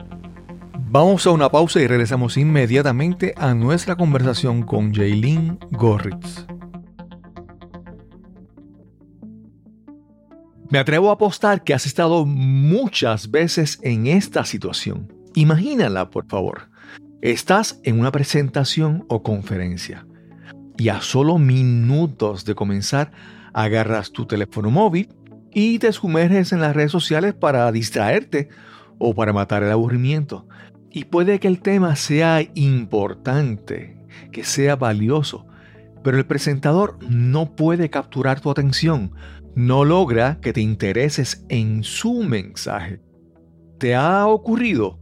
[0.89, 6.54] Vamos a una pausa y regresamos inmediatamente a nuestra conversación con Jaylin Gorritz.
[10.71, 15.13] Me atrevo a apostar que has estado muchas veces en esta situación.
[15.35, 16.71] Imagínala, por favor.
[17.21, 20.07] Estás en una presentación o conferencia
[20.77, 23.13] y a solo minutos de comenzar
[23.53, 25.09] agarras tu teléfono móvil
[25.53, 28.49] y te sumerges en las redes sociales para distraerte
[28.99, 30.49] o para matar el aburrimiento.
[30.91, 33.97] Y puede que el tema sea importante,
[34.33, 35.47] que sea valioso,
[36.03, 39.13] pero el presentador no puede capturar tu atención,
[39.55, 43.01] no logra que te intereses en su mensaje.
[43.79, 44.99] ¿Te ha ocurrido?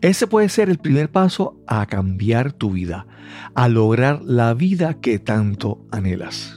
[0.00, 3.06] Ese puede ser el primer paso a cambiar tu vida,
[3.54, 6.56] a lograr la vida que tanto anhelas.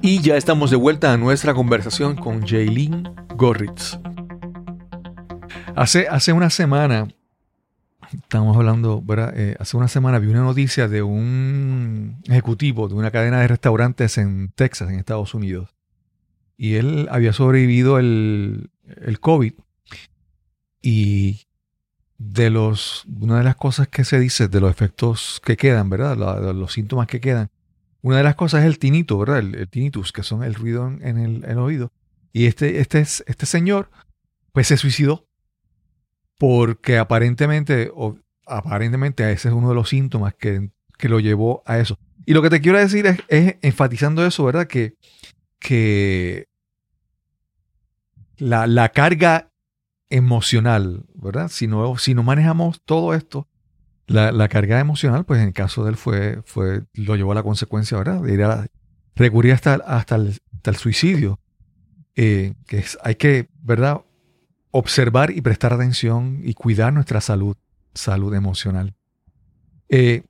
[0.00, 3.98] Y ya estamos de vuelta a nuestra conversación con Jaylin Gorritz.
[5.74, 7.08] Hace, hace una semana,
[8.12, 9.32] estamos hablando, ¿verdad?
[9.36, 14.18] Eh, hace una semana vi una noticia de un ejecutivo de una cadena de restaurantes
[14.18, 15.74] en Texas, en Estados Unidos.
[16.58, 19.54] Y él había sobrevivido el, el COVID
[20.82, 21.46] y
[22.18, 26.16] de los, una de las cosas que se dice, de los efectos que quedan, ¿verdad?
[26.54, 27.50] los síntomas que quedan.
[28.02, 29.38] Una de las cosas es el tinito, ¿verdad?
[29.38, 31.92] El, tinnitus, que son el ruido en el, oído.
[32.32, 33.90] Y este, este, este señor,
[34.52, 35.26] pues se suicidó
[36.38, 37.90] porque aparentemente,
[38.46, 41.98] aparentemente ese es uno de los síntomas que, lo llevó a eso.
[42.26, 44.68] Y lo que te quiero decir es, enfatizando eso, ¿verdad?
[44.68, 44.94] Que,
[45.58, 46.46] que
[48.38, 49.50] la, la, carga
[50.10, 51.48] emocional, ¿verdad?
[51.48, 53.48] Si no, si no manejamos todo esto,
[54.06, 57.42] la, carga emocional, pues en el caso de él fue, fue, lo llevó a la
[57.42, 58.20] consecuencia, ¿verdad?
[58.20, 58.66] De ir a
[59.14, 61.40] recurrir hasta, hasta, el, suicidio.
[62.14, 64.02] Eh, que es, hay que, ¿verdad?
[64.72, 67.56] Observar y prestar atención y cuidar nuestra salud,
[67.94, 68.94] salud emocional.
[69.88, 70.22] Eh,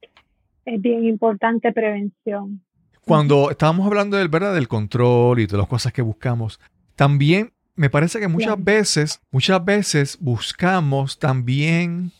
[0.64, 2.62] es bien importante prevención.
[3.04, 4.54] Cuando estábamos hablando del, ¿verdad?
[4.54, 6.60] del control y de las cosas que buscamos,
[6.94, 12.12] también me parece que muchas veces, muchas veces buscamos también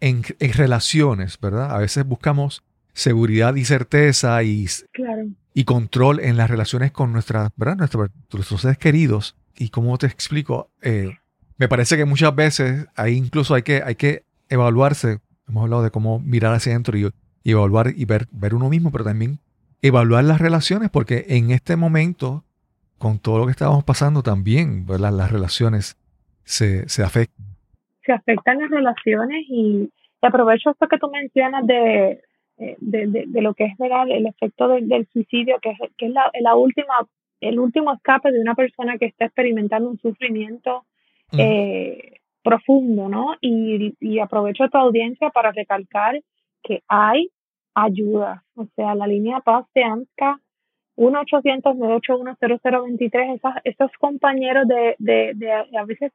[0.00, 0.22] en,
[0.54, 1.74] relaciones, ¿verdad?
[1.74, 4.66] A veces buscamos seguridad y certeza y,
[5.54, 7.76] y control en las relaciones con nuestra, ¿verdad?
[8.32, 9.36] nuestros seres queridos.
[9.56, 11.10] Y como te explico, eh,
[11.58, 15.18] me parece que muchas veces ahí incluso hay que, hay que evaluarse.
[15.48, 17.10] Hemos hablado de cómo mirar hacia adentro y,
[17.44, 19.38] evaluar y ver, ver uno mismo, pero también
[19.82, 22.44] evaluar las relaciones, porque en este momento
[22.98, 25.96] con todo lo que estábamos pasando también, las relaciones
[26.44, 27.46] se, se afectan.
[28.04, 29.90] Se afectan las relaciones y,
[30.22, 32.20] aprovecho esto que tú mencionas de,
[32.58, 36.54] eh, de, lo que es el efecto del, suicidio, que es, que es la, la,
[36.56, 36.94] última,
[37.40, 40.84] el último escape de una persona que está experimentando un sufrimiento
[41.36, 43.34] eh, profundo, ¿no?
[43.40, 46.20] Y, y aprovecho tu audiencia para recalcar
[46.62, 47.30] que hay
[47.74, 50.40] ayuda, o sea, la línea Paz de ANSCA
[50.96, 56.10] 1-800-981-0023, esos compañeros de, de, de, a veces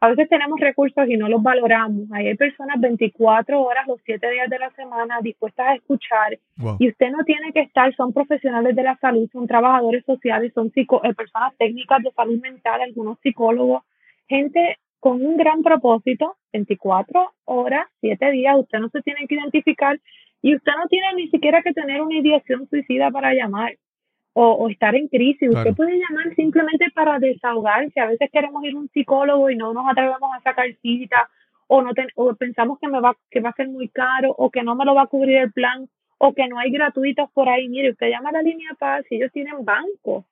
[0.00, 2.10] a veces tenemos recursos y no los valoramos.
[2.12, 6.38] Ahí hay personas 24 horas, los 7 días de la semana dispuestas a escuchar.
[6.78, 10.70] Y usted no tiene que estar, son profesionales de la salud, son trabajadores sociales, son
[10.72, 13.82] psico eh, personas técnicas de salud mental, algunos psicólogos,
[14.28, 20.00] gente con un gran propósito, 24 horas, 7 días, usted no se tiene que identificar
[20.40, 23.76] y usted no tiene ni siquiera que tener una ideación suicida para llamar
[24.34, 25.48] o, estar en crisis.
[25.48, 28.00] Usted puede llamar simplemente para desahogarse.
[28.00, 31.30] A veces queremos ir a un psicólogo y no nos atrevemos a sacar cita
[31.68, 34.62] o no o pensamos que me va que va a ser muy caro o que
[34.62, 37.68] no me lo va a cubrir el plan o que no hay gratuitos por ahí.
[37.68, 40.24] Mire, usted llama a la línea Paz y ellos tienen bancos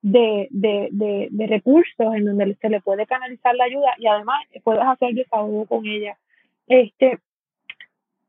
[0.00, 4.44] de, de, de, de recursos en donde se le puede canalizar la ayuda y además
[4.62, 6.16] puedes hacer desahogo con ella.
[6.68, 7.18] Este,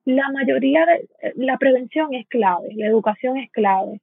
[0.06, 4.02] la mayoría de la prevención es clave, la educación es clave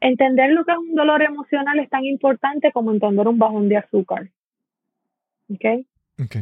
[0.00, 3.76] entender lo que es un dolor emocional es tan importante como entender un bajón de
[3.76, 4.28] azúcar.
[5.52, 5.86] ¿Ok?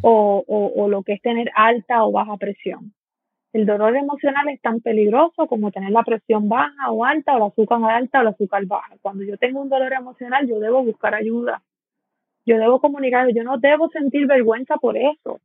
[0.03, 2.93] O, o, lo que es tener alta o baja presión.
[3.53, 7.43] El dolor emocional es tan peligroso como tener la presión baja o alta o el
[7.45, 8.97] azúcar alta o el azúcar baja.
[9.01, 11.63] Cuando yo tengo un dolor emocional, yo debo buscar ayuda.
[12.45, 15.41] Yo debo comunicar, yo no debo sentir vergüenza por eso,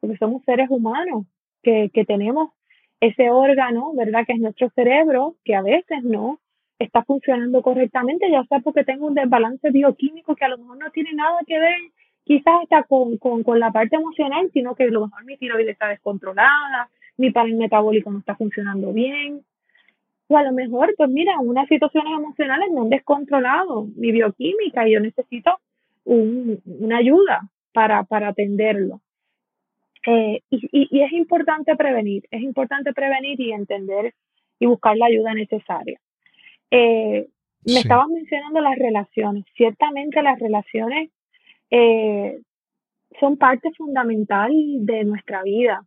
[0.00, 1.24] porque somos seres humanos
[1.62, 2.50] que, que tenemos
[3.00, 4.26] ese órgano, ¿verdad?
[4.26, 6.38] Que es nuestro cerebro, que a veces no
[6.80, 10.90] está funcionando correctamente, ya sea porque tengo un desbalance bioquímico que a lo mejor no
[10.90, 11.78] tiene nada que ver
[12.24, 15.72] quizás hasta con, con, con la parte emocional, sino que a lo mejor mi tiroides
[15.72, 19.42] está descontrolada, mi panel metabólico no está funcionando bien.
[20.28, 24.92] O a lo mejor, pues mira, unas situaciones emocionales me han descontrolado mi bioquímica y
[24.92, 25.58] yo necesito
[26.04, 29.00] un, una ayuda para, para atenderlo.
[30.06, 34.14] Eh, y, y, es importante prevenir, es importante prevenir y entender
[34.58, 36.00] y buscar la ayuda necesaria.
[36.70, 37.28] Eh,
[37.64, 39.44] me estabas mencionando las relaciones.
[39.54, 41.10] Ciertamente las relaciones
[41.70, 42.40] eh,
[43.18, 45.84] son parte fundamental de nuestra vida.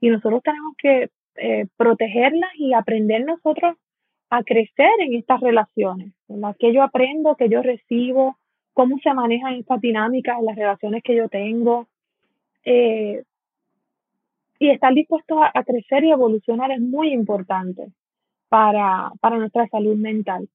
[0.00, 3.76] Y nosotros tenemos que eh, protegerlas y aprender nosotros
[4.30, 8.36] a crecer en estas relaciones, las que yo aprendo, que yo recibo,
[8.72, 11.86] cómo se manejan estas dinámicas en las relaciones que yo tengo.
[12.64, 13.22] Eh,
[14.58, 17.88] y estar dispuestos a, crecer y evolucionar es muy importante
[18.48, 20.48] para, para nuestra salud mental.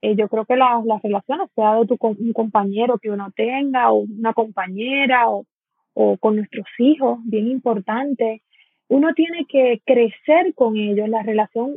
[0.00, 4.00] Eh, yo creo que las relaciones, sea de tu, un compañero que uno tenga, o
[4.00, 5.46] una compañera, o,
[5.94, 8.42] o con nuestros hijos, bien importante,
[8.88, 11.08] uno tiene que crecer con ellos.
[11.08, 11.76] La relación,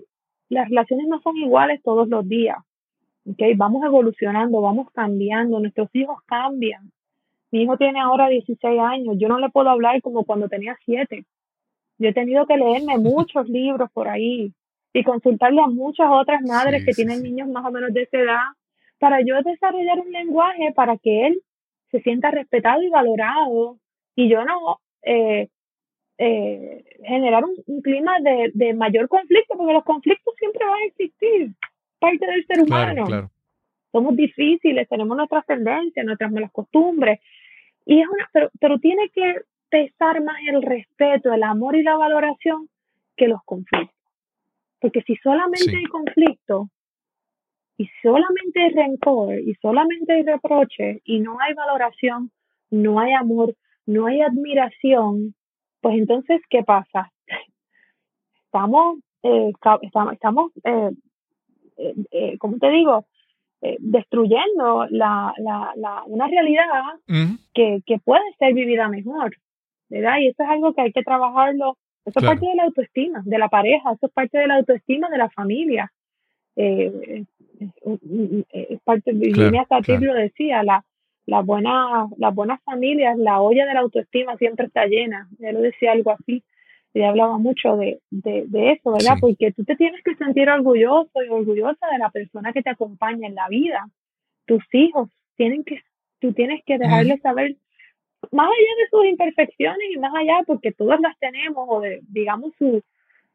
[0.50, 2.58] las relaciones no son iguales todos los días.
[3.30, 3.54] ¿okay?
[3.56, 6.92] Vamos evolucionando, vamos cambiando, nuestros hijos cambian.
[7.52, 11.26] Mi hijo tiene ahora 16 años, yo no le puedo hablar como cuando tenía 7.
[11.98, 14.54] Yo he tenido que leerme muchos libros por ahí
[14.96, 18.46] y consultarle a muchas otras madres que tienen niños más o menos de esa edad
[18.98, 21.42] para yo desarrollar un lenguaje para que él
[21.92, 23.78] se sienta respetado y valorado
[24.16, 25.50] y yo no eh,
[26.18, 31.52] eh, generar un, clima de, de, mayor conflicto, porque los conflictos siempre van a existir,
[32.00, 33.30] parte del ser humano.
[33.92, 37.20] Somos difíciles, tenemos nuestras tendencias, nuestras malas costumbres,
[37.86, 41.98] y es una, pero, pero tiene que pesar más el respeto, el amor y la
[41.98, 42.70] valoración
[43.18, 43.95] que los conflictos.
[44.86, 46.70] Porque si solamente hay conflicto,
[47.76, 52.30] y solamente hay rencor, y solamente hay reproche, y no hay valoración,
[52.70, 53.56] no hay amor,
[53.88, 55.34] no hay admiración,
[55.82, 57.12] pues entonces, ¿qué pasa?
[58.46, 60.92] Estamos, eh, estamos, estamos eh,
[61.78, 63.08] eh, eh ¿cómo te digo?
[63.64, 66.70] Eh, destruyendo la, la, la, una realidad
[67.56, 69.36] que, que puede ser vivida mejor,
[69.90, 70.20] ¿verdad?
[70.20, 71.76] Y eso es algo que hay que trabajarlo.
[72.06, 75.10] Eso es parte de la autoestima, de la pareja, eso es parte de la autoestima
[75.10, 75.92] de la familia.
[76.56, 77.26] Eh,
[78.50, 80.86] es parte, Virginia Satir lo decía, la,
[81.26, 85.28] las buenas, las buenas familias, la olla de la autoestima siempre está llena.
[85.40, 86.44] Él lo decía algo así.
[86.94, 89.18] Y hablaba mucho de, de, de eso, ¿verdad?
[89.20, 93.28] Porque tú te tienes que sentir orgulloso y orgullosa de la persona que te acompaña
[93.28, 93.86] en la vida.
[94.46, 95.82] Tus hijos tienen que,
[96.20, 97.58] tú tienes que dejarles saber,
[98.32, 102.54] más allá de sus imperfecciones y más allá, porque todas las tenemos, o de, digamos,
[102.58, 102.84] sus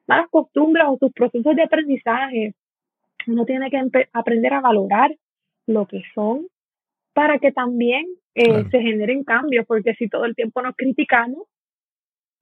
[0.06, 2.54] malas costumbres o sus procesos de aprendizaje,
[3.26, 5.14] uno tiene que aprender a valorar
[5.66, 6.46] lo que son
[7.12, 11.46] para que también eh, se generen cambios, porque si todo el tiempo nos criticamos,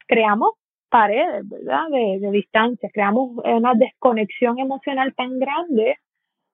[0.06, 0.50] creamos
[0.88, 1.88] paredes, ¿verdad?
[1.90, 5.96] De, de distancia, creamos una desconexión emocional tan grande,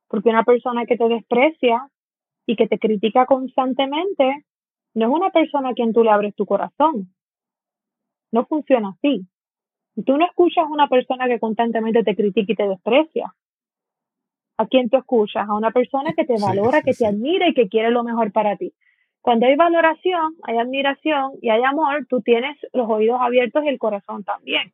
[0.08, 1.88] porque una persona que te desprecia
[2.46, 4.44] y que te critica constantemente,
[4.94, 7.12] no es una persona a quien tú le abres tu corazón.
[8.32, 9.26] No funciona así.
[10.06, 13.32] Tú no escuchas a una persona que constantemente te critica y te desprecia
[14.56, 17.68] a quién tú escuchas, a una persona que te valora, que te admira y que
[17.68, 18.72] quiere lo mejor para ti.
[19.20, 23.78] Cuando hay valoración, hay admiración y hay amor, tú tienes los oídos abiertos y el
[23.78, 24.72] corazón también.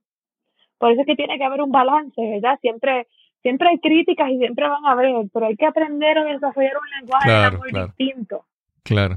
[0.78, 2.58] Por eso es que tiene que haber un balance, ¿verdad?
[2.60, 3.06] Siempre,
[3.42, 7.00] siempre hay críticas y siempre van a haber, pero hay que aprender a desarrollar un
[7.00, 8.44] lenguaje de amor distinto.
[8.82, 9.16] Claro.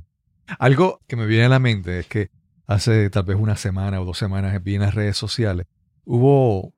[0.60, 2.30] Algo que me viene a la mente es que
[2.68, 5.68] hace tal vez una semana o dos semanas vi en las redes sociales,
[6.06, 6.74] hubo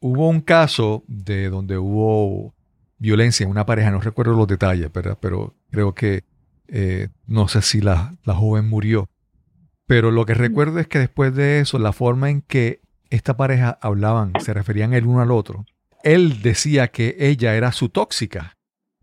[0.00, 2.54] hubo un caso de donde hubo
[2.98, 6.24] violencia en una pareja, no recuerdo los detalles, pero creo que
[6.68, 9.08] eh, no sé si la, la, joven murió.
[9.86, 12.80] Pero lo que recuerdo es que después de eso, la forma en que
[13.10, 15.66] esta pareja hablaban, se referían el uno al otro,
[16.04, 18.56] él decía que ella era su tóxica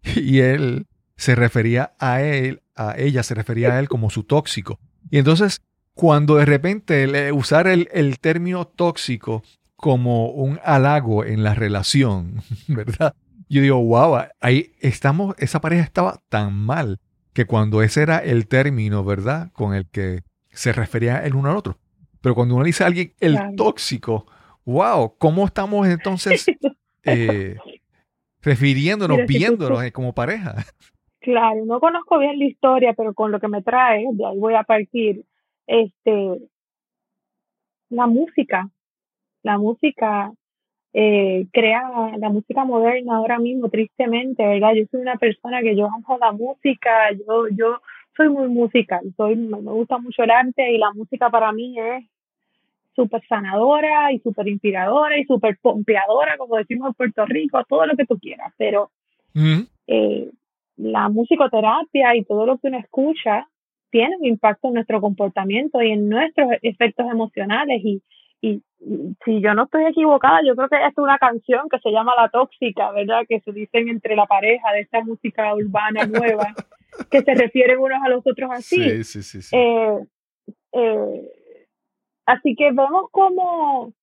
[0.16, 4.80] y él se refería a él, a ella se refería a él como su tóxico.
[5.10, 5.62] Y entonces,
[5.94, 9.44] cuando de repente usar el, el término tóxico
[9.76, 13.14] como un halago en la relación, ¿verdad?
[13.50, 17.00] yo digo, wow, ahí estamos, esa pareja estaba tan mal
[17.34, 19.52] que cuando ese era el término, ¿verdad?
[19.54, 21.78] Con el que se refería el uno al otro.
[22.22, 24.26] Pero cuando uno dice a alguien el tóxico,
[24.66, 26.46] wow, ¿cómo estamos entonces
[27.04, 27.58] eh,
[28.42, 30.66] refiriéndonos, viéndonos eh, como pareja?
[31.28, 34.54] Claro, no conozco bien la historia, pero con lo que me trae, de ahí voy
[34.54, 35.26] a partir,
[35.68, 36.40] este,
[37.90, 38.70] la música,
[39.44, 40.32] la música
[40.94, 41.82] eh, crea
[42.18, 44.72] la música moderna ahora mismo, tristemente, ¿verdad?
[44.76, 47.82] Yo soy una persona que yo amo la música, yo, yo
[48.16, 52.06] soy muy musical, soy, me gusta mucho el arte y la música para mí es
[52.96, 57.98] súper sanadora y súper inspiradora y súper pompeadora, como decimos en Puerto Rico, todo lo
[57.98, 58.92] que tú quieras, pero
[59.88, 60.32] eh,
[60.78, 63.48] la musicoterapia y todo lo que uno escucha
[63.90, 68.02] tiene un impacto en nuestro comportamiento y en nuestros efectos emocionales y,
[68.42, 68.62] y,
[69.26, 72.30] si yo no estoy equivocada, yo creo que es una canción que se llama La
[72.30, 73.24] Tóxica, ¿verdad?
[73.28, 76.54] Que se dicen entre la pareja de esta música urbana nueva,
[77.12, 79.04] que se refieren unos a los otros así.
[79.04, 79.58] Sí, sí, sí.
[79.58, 79.98] Eh,
[80.74, 81.32] eh,
[82.28, 83.94] así que vemos cómo,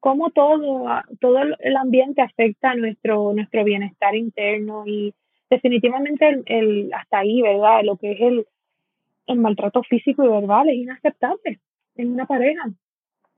[0.00, 0.86] cómo todo,
[1.20, 5.14] todo el ambiente afecta a nuestro, nuestro bienestar interno y
[5.50, 7.82] definitivamente el, hasta ahí, ¿verdad?
[7.84, 8.46] Lo que es el,
[9.26, 11.60] el maltrato físico y verbal es inaceptable
[11.96, 12.70] en una pareja.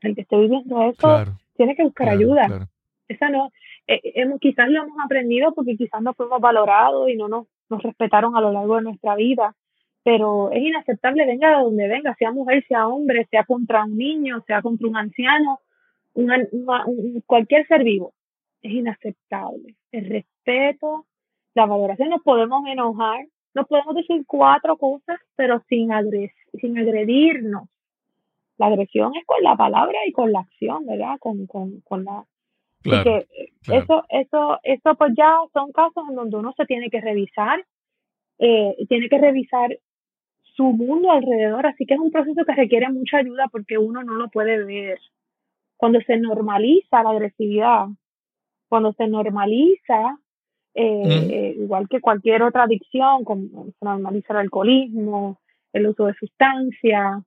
[0.00, 1.24] El que esté viviendo eso
[1.57, 2.68] tiene que buscar ayuda.
[3.09, 3.50] Esa no,
[3.86, 7.82] eh, hemos, quizás lo hemos aprendido porque quizás no fuimos valorados y no nos, nos
[7.82, 9.54] respetaron a lo largo de nuestra vida,
[10.02, 14.42] pero es inaceptable, venga de donde venga, sea mujer, sea hombre, sea contra un niño,
[14.46, 15.61] sea contra un anciano,
[17.26, 18.12] cualquier ser vivo.
[18.62, 19.74] Es inaceptable.
[19.92, 21.07] El respeto,
[21.57, 25.88] la valoración, nos podemos enojar, nos podemos decir cuatro cosas, pero sin,
[26.61, 27.68] sin agredirnos.
[28.59, 31.16] La agresión es con la palabra y con la acción, ¿verdad?
[31.18, 32.24] Con, con, con la...
[32.82, 33.24] Claro,
[33.68, 37.64] Eso, eso, eso pues ya son casos en donde uno se tiene que revisar,
[38.38, 39.76] eh, tiene que revisar
[40.54, 44.14] su mundo alrededor, así que es un proceso que requiere mucha ayuda porque uno no
[44.14, 45.00] lo puede ver.
[45.76, 47.86] Cuando se normaliza la agresividad,
[48.68, 50.18] cuando se normaliza
[50.78, 55.40] eh, igual que cualquier otra adicción, como se normaliza el alcoholismo,
[55.72, 57.22] el uso de sustancias,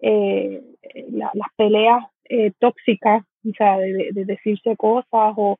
[0.00, 0.62] eh,
[1.10, 5.58] las peleas eh, tóxicas, o sea, de, decirse cosas, o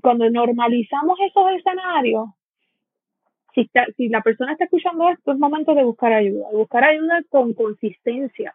[0.00, 2.28] cuando normalizamos esos escenarios,
[3.54, 7.52] si, si la persona está escuchando esto, es momento de buscar ayuda, buscar ayuda con
[7.52, 8.54] consistencia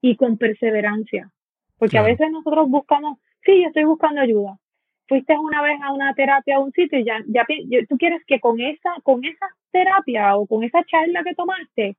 [0.00, 1.30] y con perseverancia,
[1.78, 4.58] porque a veces nosotros buscamos, sí, yo estoy buscando ayuda,
[5.06, 7.44] fuiste una vez a una terapia a un sitio y ya, ya
[7.88, 11.96] tú quieres que con esa, con esa terapia o con esa charla que tomaste,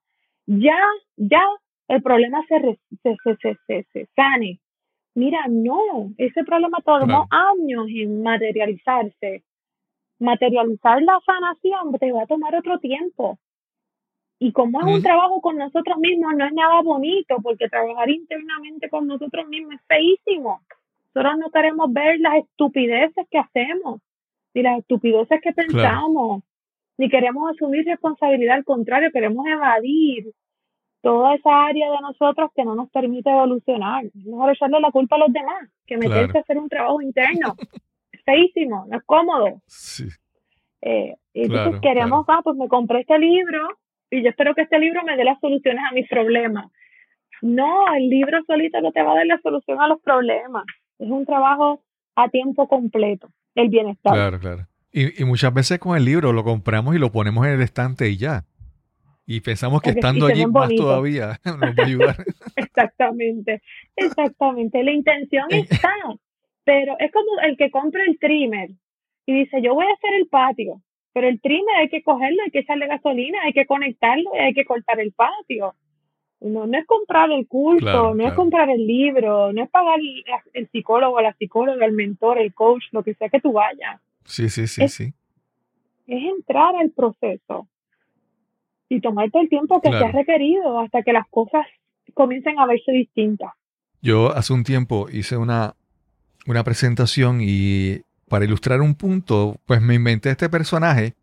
[0.48, 0.78] ya,
[1.18, 1.42] ya
[1.88, 4.60] el problema se, se, se, se, se, sane.
[5.14, 9.44] Mira, no, ese problema tomó años en materializarse.
[10.20, 13.38] Materializar la sanación te va a tomar otro tiempo.
[14.40, 18.90] Y como es un trabajo con nosotros mismos, no es nada bonito, porque trabajar internamente
[18.90, 20.62] con nosotros mismos es feísimo.
[21.16, 24.02] Nosotros no queremos ver las estupideces que hacemos,
[24.54, 26.44] ni las estupideces que pensamos,
[26.98, 30.34] ni queremos asumir responsabilidad, al contrario, queremos evadir
[31.02, 34.04] toda esa área de nosotros que no nos permite evolucionar.
[34.06, 37.56] Es mejor echarle la culpa a los demás que meterse a hacer un trabajo interno.
[38.12, 39.62] es feísimo, no es cómodo.
[39.68, 40.08] Sí.
[40.82, 43.70] Eh, entonces queremos, ah, pues me compré este libro
[44.12, 46.70] y yo espero que este libro me dé las soluciones a mis problemas.
[47.42, 50.66] No, el libro solito no te va a dar la solución a los problemas
[51.00, 51.82] es un trabajo
[52.16, 54.14] a tiempo completo, el bienestar.
[54.14, 54.68] Claro, claro.
[54.92, 58.10] Y, y muchas veces con el libro lo compramos y lo ponemos en el estante
[58.10, 58.46] y ya.
[59.28, 62.16] Y pensamos que estando allí más todavía nos va a ayudar.
[62.56, 63.62] exactamente,
[63.96, 64.84] exactamente.
[64.84, 65.94] La intención está,
[66.64, 68.70] pero es como el que compra el trimmer
[69.26, 70.82] y dice, yo voy a hacer el patio,
[71.14, 74.54] pero el trimmer hay que cogerlo, hay que echarle gasolina, hay que conectarlo y hay
[74.54, 75.74] que cortar el patio.
[76.42, 80.00] No, no es comprar el curso, no es comprar el libro, no es pagar
[80.54, 84.00] el, psicólogo, la psicóloga, el mentor, el coach, lo que sea que tú vayas.
[84.26, 85.14] Sí, sí, sí, sí.
[86.08, 87.68] Es entrar al proceso
[88.90, 91.66] y tomarte el tiempo que sea requerido hasta que las cosas
[92.14, 93.52] comiencen a verse distintas.
[94.02, 95.76] Yo hace un tiempo hice una,
[96.46, 101.14] una presentación y para ilustrar un punto, pues me inventé este personaje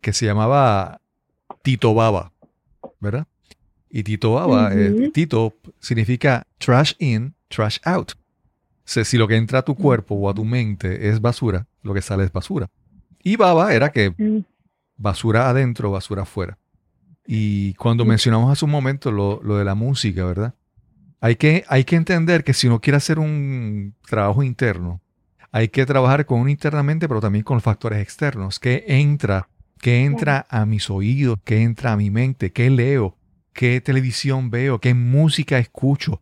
[0.00, 1.00] que se llamaba
[1.62, 2.32] Tito Baba,
[3.00, 3.26] ¿verdad?
[3.96, 8.10] Y Tito Baba, eh, Tito significa trash in, trash out.
[8.10, 11.94] O si lo que entra a tu cuerpo o a tu mente es basura, lo
[11.94, 12.68] que sale es basura.
[13.22, 14.12] Y Baba era que
[14.96, 16.58] basura adentro, basura afuera.
[17.24, 20.54] Y cuando mencionamos hace un momento lo, de la música, ¿verdad?
[21.20, 25.02] Hay que, hay que entender que si uno quiere hacer un trabajo interno,
[25.52, 28.58] hay que trabajar con uno internamente, pero también con los factores externos.
[28.58, 29.48] ¿Qué entra?
[29.78, 31.38] ¿Qué entra a mis oídos?
[31.44, 32.50] ¿Qué entra a mi mente?
[32.50, 33.16] ¿Qué leo?
[33.54, 34.80] ¿Qué televisión veo?
[34.80, 36.20] ¿Qué música escucho?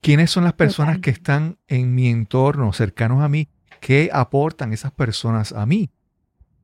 [0.00, 3.48] ¿Quiénes son las personas que están en mi entorno, cercanos a mí?
[3.80, 5.90] ¿Qué aportan esas personas a mí?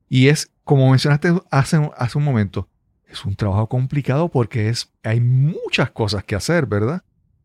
[0.07, 2.69] Y es, como mencionaste hace, hace un momento,
[3.09, 7.03] es un trabajo complicado porque es, hay muchas cosas que hacer, ¿verdad?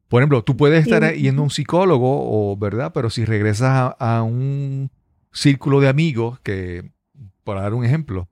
[0.08, 2.92] Por ejemplo, tú puedes estar yendo a un psicólogo, o, ¿verdad?
[2.94, 4.92] Pero si regresas a, un
[5.32, 6.92] círculo de amigos, que,
[7.42, 8.28] para dar un ejemplo,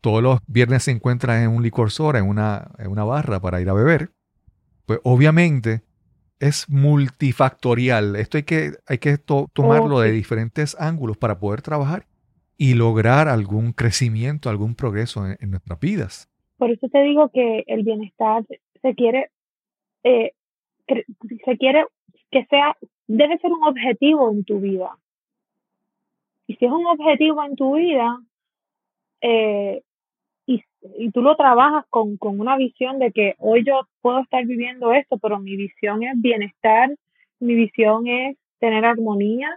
[0.00, 3.60] todos los viernes se encuentran en un licor soda, en una, en una barra para
[3.60, 4.10] ir a beber,
[4.86, 5.82] pues obviamente
[6.40, 8.16] es multifactorial.
[8.16, 12.06] Esto hay que, hay que tomarlo de diferentes ángulos para poder trabajar
[12.56, 16.30] y lograr algún crecimiento, algún progreso en, nuestras vidas.
[16.56, 18.44] Por eso te digo que el bienestar
[18.82, 19.30] se quiere,
[20.02, 20.32] eh,
[20.86, 21.84] se quiere
[22.30, 22.76] que sea,
[23.06, 24.96] debe ser un objetivo en tu vida.
[26.46, 28.20] Y si es un objetivo en tu vida,
[29.20, 29.82] eh,
[30.48, 30.64] y,
[30.96, 34.94] y, tú lo trabajas con, con una visión de que hoy yo puedo estar viviendo
[34.94, 36.88] esto, pero mi visión es bienestar,
[37.38, 39.50] mi visión es tener armonía,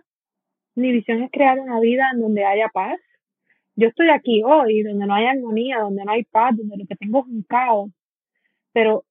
[0.76, 3.00] mi visión es crear una vida en donde haya paz.
[3.78, 6.98] Yo estoy aquí hoy, donde no hay armonía, donde no hay paz, donde lo que
[6.98, 7.89] tengo es un caos.
[8.74, 9.06] Pero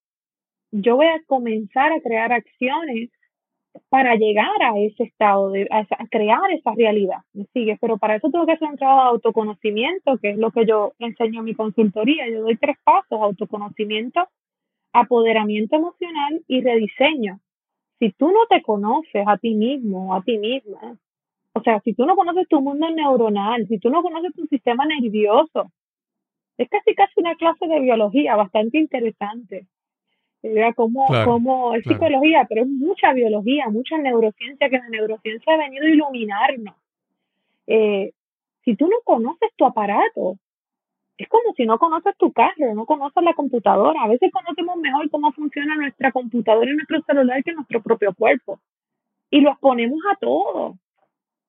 [0.71, 3.11] yo voy a comenzar a crear acciones
[3.89, 7.19] para llegar a ese estado, de, a, crear esa realidad.
[7.33, 7.79] ¿Me sigues?
[7.81, 10.93] Pero para eso tengo que hacer un trabajo de autoconocimiento, que es lo que yo
[10.99, 12.29] enseño en mi consultoría.
[12.29, 14.29] Yo doy tres pasos, autoconocimiento,
[14.93, 17.41] apoderamiento emocional y rediseño.
[17.99, 20.97] Si tú no te conoces a ti mismo, a ti misma,
[21.53, 24.87] o sea, si tú no conoces tu mundo neuronal, si tú no conoces tu sistema
[24.87, 25.71] nervioso,
[26.57, 29.67] es casi casi una clase de biología bastante interesante.
[30.43, 35.59] Era como, como es psicología, pero es mucha biología, mucha neurociencia, que la neurociencia ha
[35.59, 36.75] venido a iluminarnos.
[37.67, 38.13] Eh,
[38.65, 40.39] si tú no conoces tu aparato,
[41.19, 44.03] es como si no conoces tu carro, no conoces la computadora.
[44.03, 48.59] A veces conocemos mejor cómo funciona nuestra computadora y nuestro celular que nuestro propio cuerpo.
[49.31, 50.79] Y lo exponemos a todo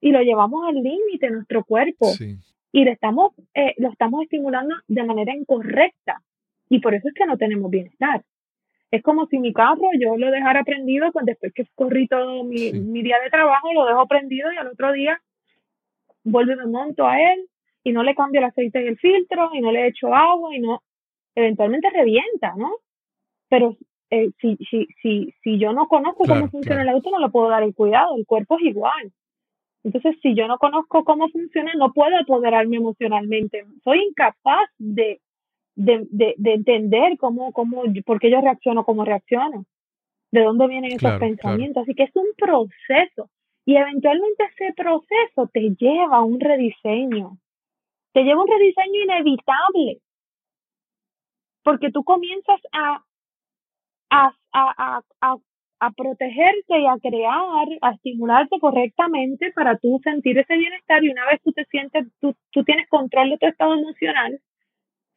[0.01, 2.07] y lo llevamos al límite nuestro cuerpo
[2.73, 6.21] y le estamos, eh, lo estamos estimulando de manera incorrecta
[6.67, 8.23] y por eso es que no tenemos bienestar.
[8.91, 12.71] Es como si mi carro yo lo dejara prendido pues después que corrí todo mi,
[12.73, 15.19] mi día de trabajo, lo dejo prendido y al otro día
[16.23, 17.47] vuelvo y me monto a él
[17.83, 20.59] y no le cambio el aceite y el filtro y no le echo agua y
[20.59, 20.83] no,
[21.35, 22.75] eventualmente revienta, ¿no?
[23.49, 23.77] Pero
[24.09, 27.49] eh, si, si, si, si yo no conozco cómo funciona el auto, no le puedo
[27.49, 29.11] dar el cuidado, el cuerpo es igual.
[29.83, 33.65] Entonces, si yo no conozco cómo funciona, no puedo apoderarme emocionalmente.
[33.83, 35.21] Soy incapaz de,
[35.75, 39.65] de, de, entender cómo, cómo, por qué yo reacciono como reacciono,
[40.31, 41.83] de dónde vienen esos pensamientos.
[41.83, 43.29] Así que es un proceso.
[43.65, 47.37] Y eventualmente ese proceso te lleva a un rediseño.
[48.13, 50.01] Te lleva a un rediseño inevitable.
[51.63, 53.03] Porque tú comienzas a,
[54.09, 55.37] a, a, a,
[55.81, 61.25] a protegerte y a crear, a estimularte correctamente para tú sentir ese bienestar y una
[61.25, 64.39] vez tú te sientes, tú, tú tienes control de tu estado emocional,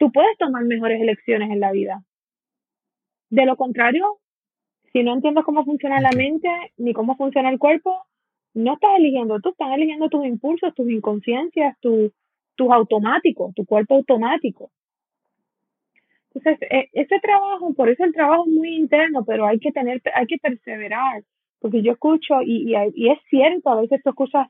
[0.05, 2.03] tú puedes tomar mejores elecciones en la vida.
[3.31, 4.19] De lo contrario,
[4.93, 6.47] si no entiendes cómo funciona la mente
[6.77, 8.05] ni cómo funciona el cuerpo,
[8.53, 12.13] no estás eligiendo tú, estás eligiendo tus impulsos, tus inconsciencias, tus
[12.71, 14.71] automáticos, tu cuerpo automático.
[16.35, 20.03] Entonces, e, ese trabajo, por eso el trabajo es muy interno, pero hay que tener,
[20.15, 21.23] hay que perseverar,
[21.61, 24.49] porque yo escucho y, y, es cierto, a veces tú escuchas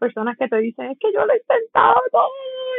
[0.00, 2.30] personas que te dicen, es que yo lo he intentado todo,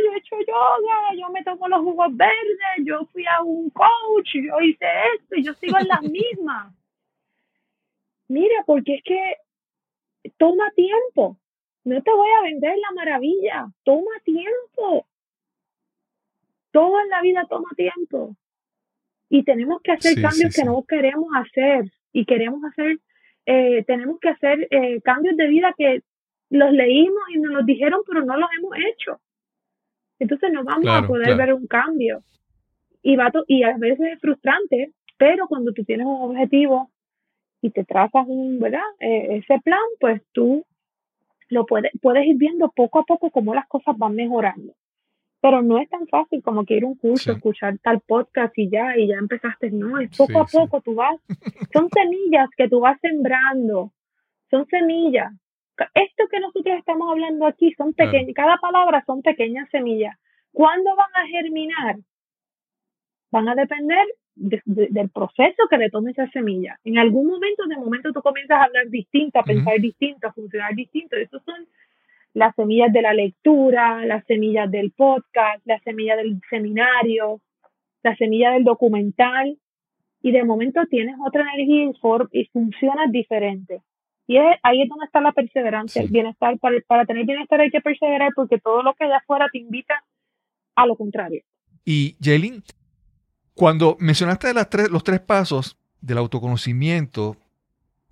[0.03, 4.33] yo he hecho yoga, yo me tomo los jugos verdes, yo fui a un coach,
[4.33, 6.73] yo hice esto y yo sigo en las mismas.
[8.27, 9.37] Mira, porque es que
[10.37, 11.37] toma tiempo.
[11.83, 15.07] No te voy a vender la maravilla, toma tiempo.
[16.71, 18.35] Todo en la vida toma tiempo
[19.33, 22.99] y tenemos que hacer cambios que no queremos hacer y queremos hacer,
[23.45, 26.01] eh, tenemos que hacer eh, cambios de vida que
[26.51, 29.19] los leímos y nos los dijeron, pero no los hemos hecho.
[30.19, 32.21] Entonces no vamos a poder ver un cambio.
[33.01, 36.91] Y, va y a veces es frustrante, pero cuando tú tienes un objetivo
[37.61, 38.81] y te trazas un, ¿verdad?
[38.99, 40.65] Eh, ese plan, pues tú
[41.49, 44.73] lo puedes, puedes ir viendo poco a poco cómo las cosas van mejorando.
[45.41, 48.69] Pero no es tan fácil como que ir a un curso, escuchar tal podcast y
[48.69, 49.71] ya, y ya empezaste.
[49.71, 51.19] No, es poco a poco, tú vas.
[51.73, 53.91] Son semillas que tú vas sembrando.
[54.51, 55.31] Son semillas.
[55.93, 60.15] Esto que nosotros estamos hablando aquí son pequeñas, cada palabra son pequeñas semillas.
[60.51, 61.95] ¿Cuándo van a germinar?
[63.31, 64.05] Van a depender
[64.35, 66.79] del proceso que le tome esa semilla.
[66.83, 70.73] En algún momento, de momento tú comienzas a hablar distinto, a pensar distinto, a funcionar
[70.73, 71.15] distinto.
[71.15, 71.67] Esas son
[72.33, 77.41] las semillas de la lectura, las semillas del podcast, las semillas del seminario,
[78.03, 79.57] la semilla del documental.
[80.21, 83.81] Y de momento tienes otra energía y, y funcionas diferente.
[84.31, 86.57] Y ahí es donde está la perseverancia, el bienestar.
[86.59, 90.05] Para, para tener bienestar hay que perseverar porque todo lo que de afuera te invita
[90.73, 91.43] a lo contrario.
[91.83, 92.63] Y Jaylin,
[93.53, 97.35] cuando mencionaste las tres, los tres pasos del autoconocimiento,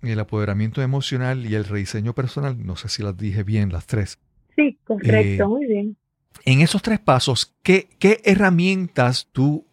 [0.02, 4.18] el apoderamiento emocional y el rediseño personal, no sé si las dije bien, las tres.
[4.56, 5.96] Sí, correcto, eh, muy bien.
[6.44, 9.64] En esos tres pasos, ¿qué, ¿qué, herramientas tú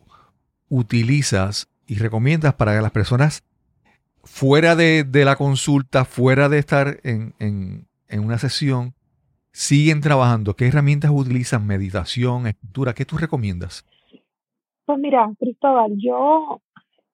[0.70, 3.44] utilizas y recomiendas para que las personas
[4.28, 8.94] fuera de, la consulta, fuera de estar en, en, una sesión,
[9.52, 10.56] siguen trabajando?
[10.56, 11.66] ¿Qué herramientas utilizan?
[11.66, 13.86] Meditación, escritura, ¿qué tú recomiendas?
[14.86, 16.62] Pues mira, Cristóbal, yo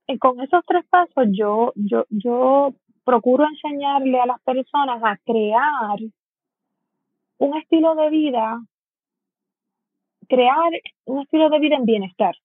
[0.07, 2.73] eh, con esos tres pasos yo, yo, yo
[3.05, 5.99] procuro enseñarle a las personas a crear
[7.37, 8.61] un estilo de vida,
[10.27, 10.71] crear
[11.05, 12.35] un estilo de vida en bienestar.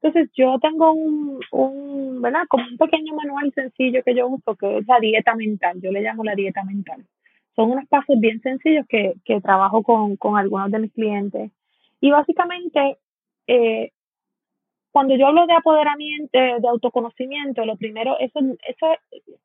[0.00, 2.44] Entonces yo tengo un, un, ¿verdad?
[2.48, 6.02] Como un pequeño manual sencillo que yo uso, que es la dieta mental, yo le
[6.02, 7.04] llamo la dieta mental.
[7.54, 11.50] Son unos pasos bien sencillos que, que trabajo con, con algunos de mis clientes.
[12.00, 12.98] Y básicamente,
[13.46, 13.90] eh,
[14.90, 18.86] cuando yo hablo de apoderamiento, de autoconocimiento, lo primero, eso, eso,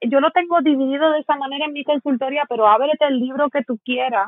[0.01, 3.63] yo lo tengo dividido de esa manera en mi consultoría, pero ábrete el libro que
[3.63, 4.27] tú quieras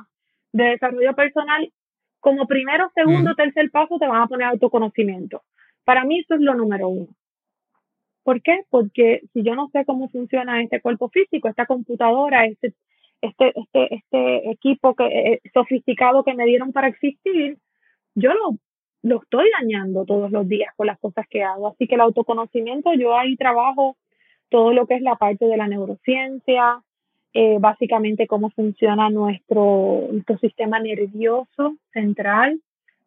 [0.53, 1.71] de desarrollo personal.
[2.19, 5.41] Como primero, segundo, tercer paso te van a poner autoconocimiento.
[5.83, 7.07] Para mí eso es lo número uno.
[8.23, 8.61] ¿Por qué?
[8.69, 12.73] Porque si yo no sé cómo funciona este cuerpo físico, esta computadora, este,
[13.21, 17.57] este, este, este equipo que, eh, sofisticado que me dieron para existir,
[18.15, 18.57] yo lo,
[19.01, 21.67] lo estoy dañando todos los días con las cosas que hago.
[21.67, 23.97] Así que el autoconocimiento, yo ahí trabajo
[24.49, 26.81] todo lo que es la parte de la neurociencia,
[27.33, 32.61] eh, básicamente cómo funciona nuestro, nuestro sistema nervioso central,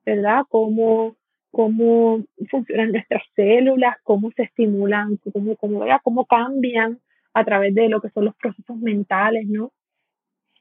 [0.04, 0.42] ¿verdad?
[0.48, 1.14] Cómo
[1.56, 7.00] cómo funcionan nuestras células, cómo se estimulan, cómo, cómo, cómo cambian
[7.32, 9.72] a través de lo que son los procesos mentales, ¿no?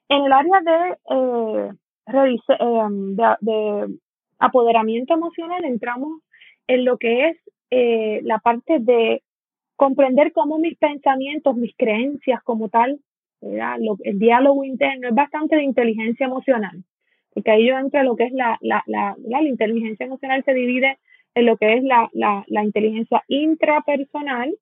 [0.07, 1.71] En el área de, eh,
[2.59, 3.97] em, de,
[4.39, 6.21] apoderamiento emocional entramos
[6.65, 7.37] en lo que es
[7.71, 9.21] eh, la parte de
[9.75, 13.01] comprender cómo mis pensamientos, mis creencias como tal,
[13.41, 16.85] el diálogo interno es bastante de inteligencia emocional
[17.35, 20.53] porque ahí yo entro en lo que es la, la, la, la, inteligencia emocional se
[20.53, 20.97] divide
[21.35, 24.55] en lo que es la, la, la inteligencia intrapersonal,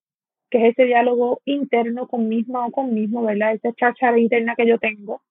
[0.49, 3.53] que es ese diálogo interno con misma o con mismo, ¿verdad?
[3.53, 5.21] Esa cháchara interna que yo tengo.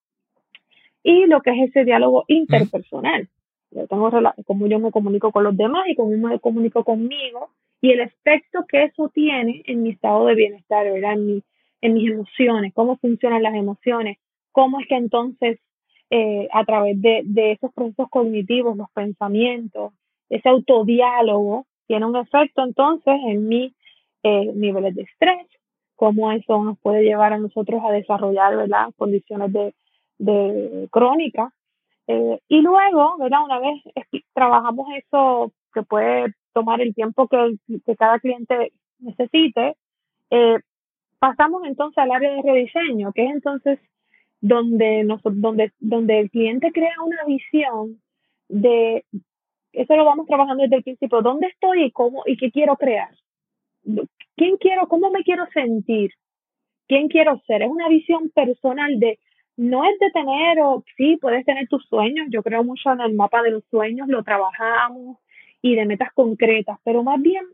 [1.03, 3.29] Y lo que es ese diálogo interpersonal.
[3.73, 4.11] Yo tengo
[4.47, 8.67] cómo yo me comunico con los demás y cómo me comunico conmigo y el efecto
[8.69, 11.15] que eso tiene en mi estado de bienestar, ¿verdad?
[11.15, 11.43] En, mi,
[11.81, 14.19] en mis emociones, cómo funcionan las emociones,
[14.53, 15.59] cómo es que entonces
[16.15, 19.95] eh, a través de, de esos procesos cognitivos, los pensamientos,
[20.29, 23.73] ese autodiálogo, tiene un efecto entonces en mis
[24.23, 25.47] eh, niveles de estrés,
[25.97, 28.91] cómo eso nos puede llevar a nosotros a desarrollar ¿verdad?
[28.99, 29.75] condiciones de,
[30.19, 31.51] de crónica.
[32.07, 33.45] Eh, y luego, ¿verdad?
[33.47, 33.83] una vez
[34.35, 37.57] trabajamos eso que puede tomar el tiempo que,
[37.87, 39.77] que cada cliente necesite,
[40.29, 40.59] eh,
[41.19, 43.79] pasamos entonces al área de rediseño, que es entonces
[44.43, 48.03] donde, donde, donde el cliente crea una visión
[48.49, 49.05] de,
[49.73, 53.15] eso lo vamos trabajando desde el principio, dónde estoy y cómo y qué quiero crear.
[54.37, 56.13] ¿Quién quiero, cómo me quiero sentir?
[56.89, 57.63] ¿Quién quiero ser?
[57.63, 59.21] Es una visión personal de,
[59.57, 63.15] no es de tener, o sí, puedes tener tus sueños, yo creo mucho en el
[63.15, 65.19] mapa de los sueños, lo trabajamos
[65.63, 67.45] y de metas concretas, pero más bien,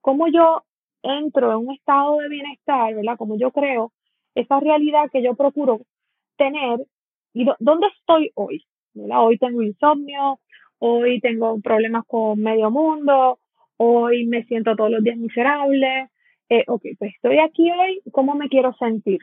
[0.00, 0.64] cómo yo
[1.02, 3.16] entro en un estado de bienestar, ¿verdad?
[3.16, 3.92] Como yo creo
[4.36, 5.80] esa realidad que yo procuro
[6.36, 6.86] tener
[7.32, 8.64] y dónde estoy hoy.
[8.94, 10.38] Hoy tengo insomnio,
[10.78, 13.38] hoy tengo problemas con medio mundo,
[13.78, 16.10] hoy me siento todos los días miserable.
[16.48, 19.20] Eh, ok, pues estoy aquí hoy, ¿cómo me quiero sentir?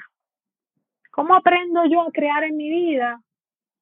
[1.12, 3.22] ¿Cómo aprendo yo a crear en mi vida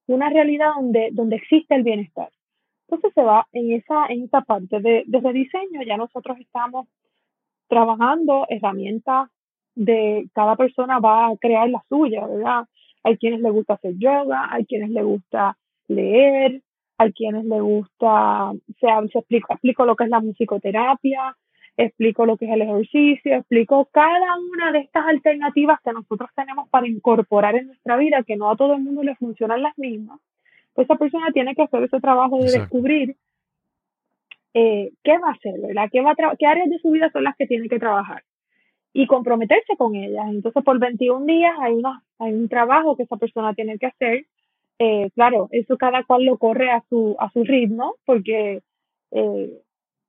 [0.07, 2.29] una realidad donde, donde existe el bienestar?
[2.87, 6.87] Entonces se va en esa, en esa parte de, de rediseño, ya nosotros estamos
[7.67, 9.29] trabajando herramientas
[9.75, 12.65] de cada persona va a crear la suya, ¿verdad?
[13.03, 15.57] Hay quienes les gusta hacer yoga, hay quienes les gusta
[15.87, 16.61] leer,
[16.97, 21.35] hay quienes les gusta, se, se explico, explico lo que es la musicoterapia,
[21.77, 26.69] explico lo que es el ejercicio, explico cada una de estas alternativas que nosotros tenemos
[26.69, 30.19] para incorporar en nuestra vida, que no a todo el mundo le funcionan las mismas.
[30.73, 33.15] Pues esa persona tiene que hacer ese trabajo de descubrir
[34.53, 35.89] eh, qué va a hacer, ¿verdad?
[35.91, 38.23] ¿Qué, va ¿Qué áreas de su vida son las que tiene que trabajar?
[38.93, 40.25] Y comprometerse con ellas.
[40.29, 44.25] Entonces, por 21 días hay, una, hay un trabajo que esa persona tiene que hacer.
[44.79, 48.61] Eh, claro, eso cada cual lo corre a su, a su ritmo, porque
[49.11, 49.51] eh,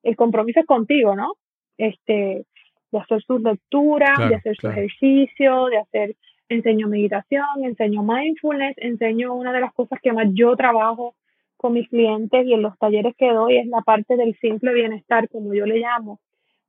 [0.02, 1.34] el compromiso es contigo, ¿no?
[1.78, 2.44] Este,
[2.90, 6.16] de hacer sus lecturas, de hacer su ejercicio, de hacer,
[6.48, 11.14] enseño meditación, enseño mindfulness, enseño una de las cosas que más yo trabajo
[11.56, 15.28] con mis clientes y en los talleres que doy es la parte del simple bienestar,
[15.28, 16.20] como yo le llamo,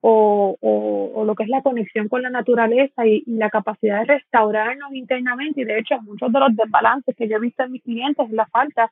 [0.06, 4.94] o, o, lo que es la conexión con la naturaleza y, la capacidad de restaurarnos
[4.94, 5.62] internamente.
[5.62, 8.34] Y de hecho, muchos de los desbalances que yo he visto en mis clientes es
[8.34, 8.92] la falta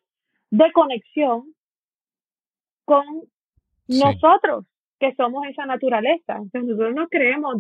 [0.52, 1.54] de conexión
[2.86, 3.04] con
[3.90, 4.66] nosotros,
[5.00, 6.38] que somos esa naturaleza.
[6.38, 7.58] Entonces, nosotros no creemos,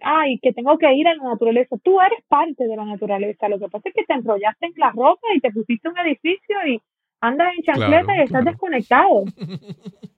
[0.00, 1.76] ay, que tengo que ir a la naturaleza.
[1.82, 3.50] Tú eres parte de la naturaleza.
[3.50, 6.56] Lo que pasa es que te enrollaste en la ropa y te pusiste un edificio
[6.66, 6.80] y
[7.20, 9.24] andas en chancleta y estás desconectado.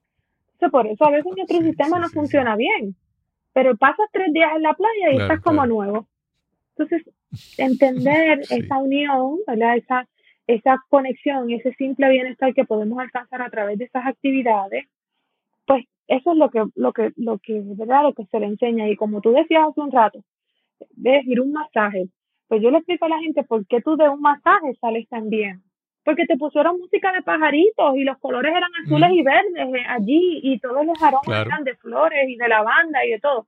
[0.71, 2.95] por eso a veces nuestro sistema no funciona bien.
[3.53, 6.07] Pero pasas tres días en la playa y estás como nuevo.
[6.75, 7.09] Entonces,
[7.57, 9.77] entender esa unión, ¿verdad?
[9.77, 10.07] Esa,
[10.47, 14.85] esa conexión, ese simple bienestar que podemos alcanzar a través de esas actividades,
[15.65, 18.03] pues eso es lo que, lo que, lo que, ¿verdad?
[18.03, 18.89] Lo que se le enseña.
[18.89, 20.19] Y como tú decías hace un rato,
[20.91, 22.07] de ir un masaje.
[22.47, 25.29] Pues yo le explico a la gente por qué tú de un masaje sales tan
[25.29, 25.63] bien
[26.05, 30.39] porque te pusieron música de pajaritos y los colores eran azules y verdes eh, allí
[30.43, 33.47] y todos los aromas eran de flores y de lavanda y de todo.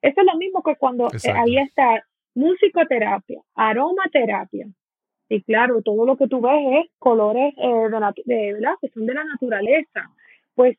[0.00, 2.02] Eso es lo mismo que cuando eh, ahí está
[2.34, 4.66] musicoterapia, aromaterapia.
[5.28, 7.90] Y claro, todo lo que tú ves es colores eh,
[8.24, 8.72] de, ¿verdad?
[8.80, 10.10] que son de la naturaleza.
[10.54, 10.78] Pues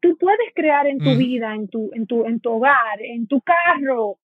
[0.00, 3.40] tú puedes crear en tu vida, en tu, en tu, en tu hogar, en tu
[3.40, 4.18] carro,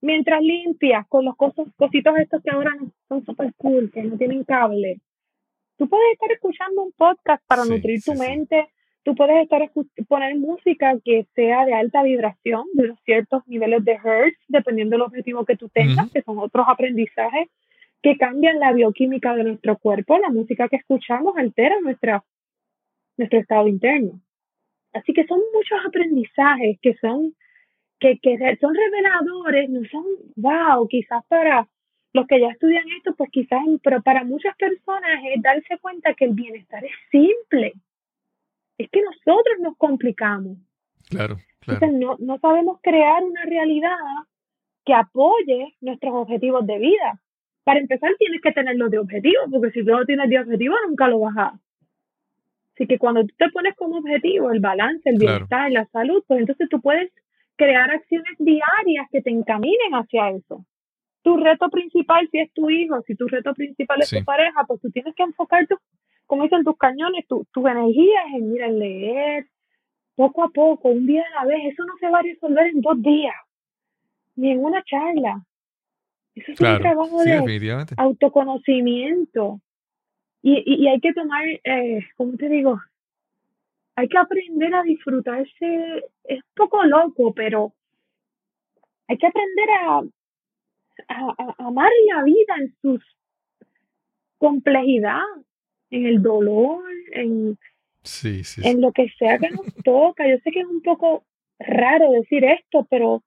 [0.00, 2.72] mientras limpias con los cosas, cositos estos que ahora
[3.06, 5.02] son super cool, que no tienen cable
[5.76, 8.68] Tú puedes estar escuchando un podcast para nutrir tu mente,
[9.02, 9.70] tú puedes estar
[10.08, 15.44] poner música que sea de alta vibración, de ciertos niveles de hertz, dependiendo del objetivo
[15.44, 17.48] que tú tengas, que son otros aprendizajes
[18.02, 20.18] que cambian la bioquímica de nuestro cuerpo.
[20.18, 22.24] La música que escuchamos altera nuestra,
[23.16, 24.20] nuestro estado interno.
[24.92, 27.34] Así que son muchos aprendizajes que son,
[28.00, 30.04] que, que son reveladores, no son,
[30.36, 31.68] wow, quizás para
[32.16, 36.24] los que ya estudian esto, pues quizás, pero para muchas personas es darse cuenta que
[36.24, 37.74] el bienestar es simple.
[38.78, 40.56] Es que nosotros nos complicamos.
[41.10, 43.96] Claro, Entonces no, no sabemos crear una realidad
[44.84, 47.20] que apoye nuestros objetivos de vida.
[47.64, 51.08] Para empezar, tienes que tenerlo de objetivo, porque si tú no tienes de objetivo, nunca
[51.08, 51.60] lo vas a.
[52.74, 56.40] Así que cuando tú te pones como objetivo el balance, el bienestar, la salud, pues
[56.40, 57.12] entonces tú puedes
[57.56, 60.64] crear acciones diarias que te encaminen hacia eso
[61.26, 64.80] tu reto principal, si es tu hijo, si tu reto principal es tu pareja, pues
[64.80, 65.74] tú tienes que enfocarte,
[66.24, 69.48] como dicen tus cañones, tu, tu energía es en, mira, leer,
[70.14, 71.72] poco a poco, un día a la vez.
[71.72, 73.34] Eso no se va a resolver en dos días,
[74.36, 75.44] ni en una charla.
[76.36, 79.60] Eso es un trabajo de autoconocimiento.
[80.42, 82.80] Y, y, hay que tomar, eh, ¿cómo te digo?
[83.96, 86.04] Hay que aprender a disfrutarse.
[86.22, 87.72] Es poco loco, pero
[89.08, 90.02] hay que aprender a
[91.08, 93.00] a, amar la vida en su
[94.38, 95.22] complejidad,
[95.90, 96.82] en el dolor,
[97.12, 97.58] en,
[98.62, 100.28] en lo que sea que nos toca.
[100.28, 101.24] Yo sé que es un poco
[101.58, 103.22] raro decir esto, pero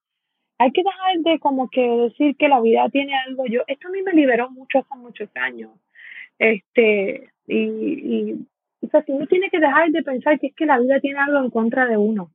[0.57, 3.45] hay que dejar de como que decir que la vida tiene algo.
[3.45, 5.71] Yo, esto a mí me liberó mucho hace muchos años.
[6.37, 8.47] Este, y, y
[8.81, 11.19] o sea, si uno tiene que dejar de pensar que es que la vida tiene
[11.19, 12.31] algo en contra de uno.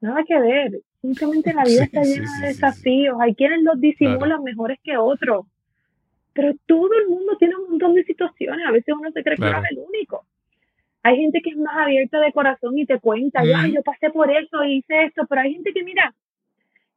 [0.00, 0.80] Nada que ver.
[1.06, 3.16] Simplemente la vida está llena de desafíos.
[3.20, 5.46] Hay quienes los disimulan mejores que otros.
[6.32, 8.66] Pero todo el mundo tiene un montón de situaciones.
[8.66, 10.26] A veces uno se cree que es el único.
[11.02, 14.28] Hay gente que es más abierta de corazón y te cuenta, ya, yo pasé por
[14.28, 16.12] eso, hice esto, pero hay gente que mira,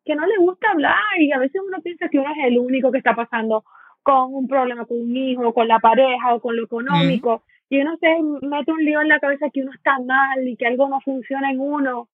[0.04, 2.92] que no le gusta hablar y a veces uno piensa que uno es el único
[2.92, 3.64] que está pasando
[4.02, 7.44] con un problema con un hijo, con la pareja o con lo económico.
[7.70, 8.08] Y uno se
[8.42, 11.52] mete un lío en la cabeza que uno está mal y que algo no funciona
[11.52, 12.10] en uno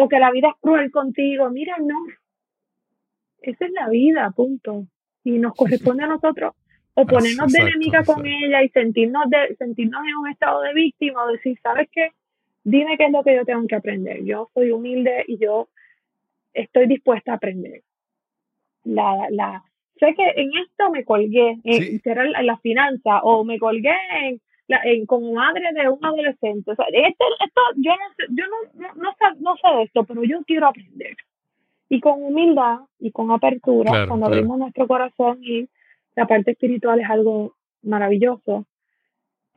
[0.00, 1.50] o que la vida es cruel contigo.
[1.50, 1.98] Mira, no.
[3.40, 4.86] Esa es la vida, punto.
[5.24, 6.54] Y nos corresponde a nosotros
[6.94, 11.24] o ponernos de enemiga con ella y sentirnos de, sentirnos en un estado de víctima
[11.24, 12.10] o decir, ¿sabes qué?
[12.62, 14.24] Dime qué es lo que yo tengo que aprender.
[14.24, 15.68] Yo soy humilde y yo
[16.52, 17.82] estoy dispuesta a aprender.
[18.84, 19.64] La, la,
[19.98, 25.32] sé que en esto me colgué, en, la, la finanza, o me colgué en, como
[25.32, 26.70] madre de un adolescente.
[26.70, 28.97] O sea, esto, esto yo no yo no,
[29.76, 31.16] de esto, pero yo quiero aprender.
[31.88, 35.68] Y con humildad y con apertura, cuando abrimos nuestro corazón y
[36.14, 38.66] la parte espiritual es algo maravilloso,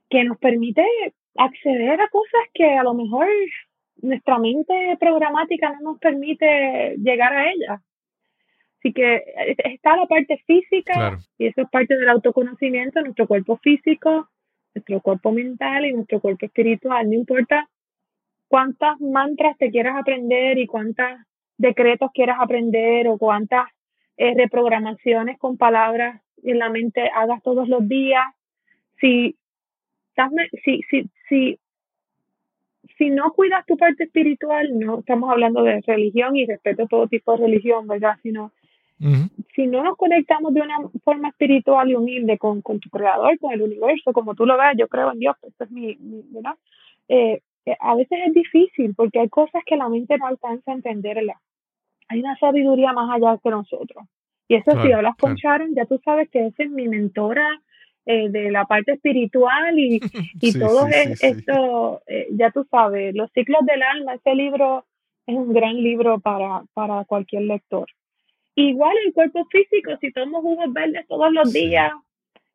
[0.10, 0.86] que nos permite
[1.36, 3.28] acceder a cosas que a lo mejor
[4.02, 7.82] nuestra mente programática no nos permite llegar a ellas.
[8.80, 9.24] Así que
[9.58, 14.28] está la parte física y eso es parte del autoconocimiento, nuestro cuerpo físico,
[14.74, 17.08] nuestro cuerpo mental y nuestro cuerpo espiritual.
[17.08, 17.70] No importa
[18.52, 21.06] cuántas mantras te quieras aprender y cuántos
[21.58, 23.70] decretos quieras aprender o cuántas
[24.18, 28.26] eh, reprogramaciones con palabras en la mente hagas todos los días.
[29.00, 29.38] Si,
[30.66, 31.60] si, si, si,
[32.98, 37.08] si no cuidas tu parte espiritual, no estamos hablando de religión y respeto a todo
[37.08, 38.18] tipo de religión, ¿verdad?
[38.22, 38.52] Sino
[39.56, 43.54] si no nos conectamos de una forma espiritual y humilde con, con, tu creador, con
[43.54, 45.98] el universo, como tú lo ves, yo creo en Dios, esto es mi,
[46.32, 46.56] ¿verdad?
[47.08, 47.42] Eh, eh,
[47.80, 51.40] a veces es difícil porque hay cosas que la mente no alcanza a entenderla.
[52.08, 54.06] Hay una sabiduría más allá que nosotros.
[54.48, 57.48] Y eso si hablas con Sharon, ya tú sabes que esa es mi mentora
[58.06, 60.02] eh, de la parte espiritual y,
[60.42, 62.02] y todo esto,
[62.32, 64.86] ya tú sabes, Los ciclos del alma, ese libro
[65.26, 67.88] es un gran libro para, para cualquier lector.
[68.56, 71.94] Igual el cuerpo físico, si tomo jugos verdes todos los días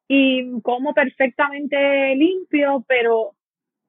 [0.09, 3.32] y como perfectamente limpio, pero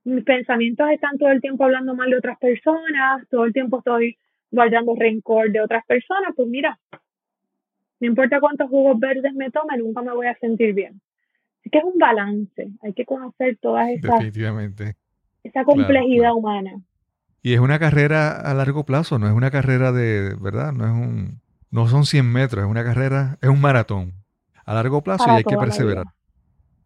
[0.08, 4.18] mis pensamientos están todo el tiempo hablando mal de otras personas, todo el tiempo estoy
[4.50, 6.80] guardando rencor de otras personas, pues mira,
[8.00, 11.02] no importa cuántos jugos verdes me tome, nunca me voy a sentir bien.
[11.60, 14.12] Así que es un balance, hay que conocer todas esas...
[14.12, 14.96] Definitivamente.
[15.44, 16.72] Esa complejidad humana.
[17.42, 20.72] Y es una carrera a largo plazo, no es una carrera de, ¿verdad?
[20.72, 24.14] No es un no son 100 metros, es una carrera, es un maratón
[24.66, 26.06] a largo plazo y hay que perseverar.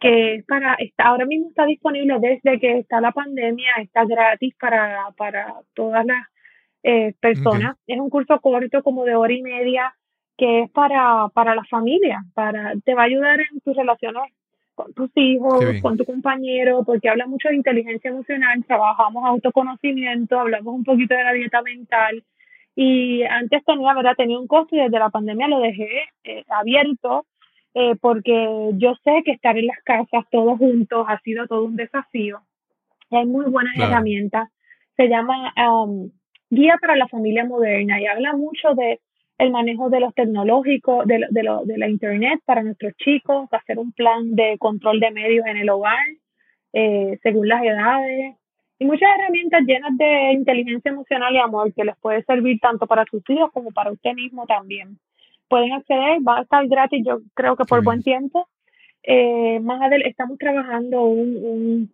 [0.00, 4.54] que es para, está, ahora mismo está disponible desde que está la pandemia, está gratis
[4.60, 6.26] para, para todas las
[6.82, 7.76] eh, personas.
[7.86, 9.94] Es un curso corto como de hora y media
[10.36, 14.24] que es para, para la familia, para, te va a ayudar en tus relaciones
[14.74, 20.74] con tus hijos, con tu compañero, porque habla mucho de inteligencia emocional, trabajamos autoconocimiento, hablamos
[20.74, 22.24] un poquito de la dieta mental
[22.76, 24.14] y antes tenía, ¿verdad?
[24.16, 25.88] Tenía un costo y desde la pandemia lo dejé
[26.24, 27.26] eh, abierto
[27.74, 31.76] eh, porque yo sé que estar en las casas todos juntos ha sido todo un
[31.76, 32.40] desafío
[33.10, 34.48] y hay muy buenas herramientas.
[34.96, 36.10] Se llama um,
[36.50, 39.00] Guía para la Familia Moderna y habla mucho de
[39.38, 43.78] el manejo de los tecnológicos, de, de, lo, de la Internet para nuestros chicos, hacer
[43.78, 46.06] un plan de control de medios en el hogar,
[46.72, 48.36] eh, según las edades,
[48.84, 53.06] y muchas herramientas llenas de inteligencia emocional y amor que les puede servir tanto para
[53.06, 54.98] sus hijos como para usted mismo también.
[55.48, 58.46] Pueden acceder, va a estar gratis, yo creo que por buen tiempo.
[59.02, 61.92] Eh, más adelante estamos trabajando un, un,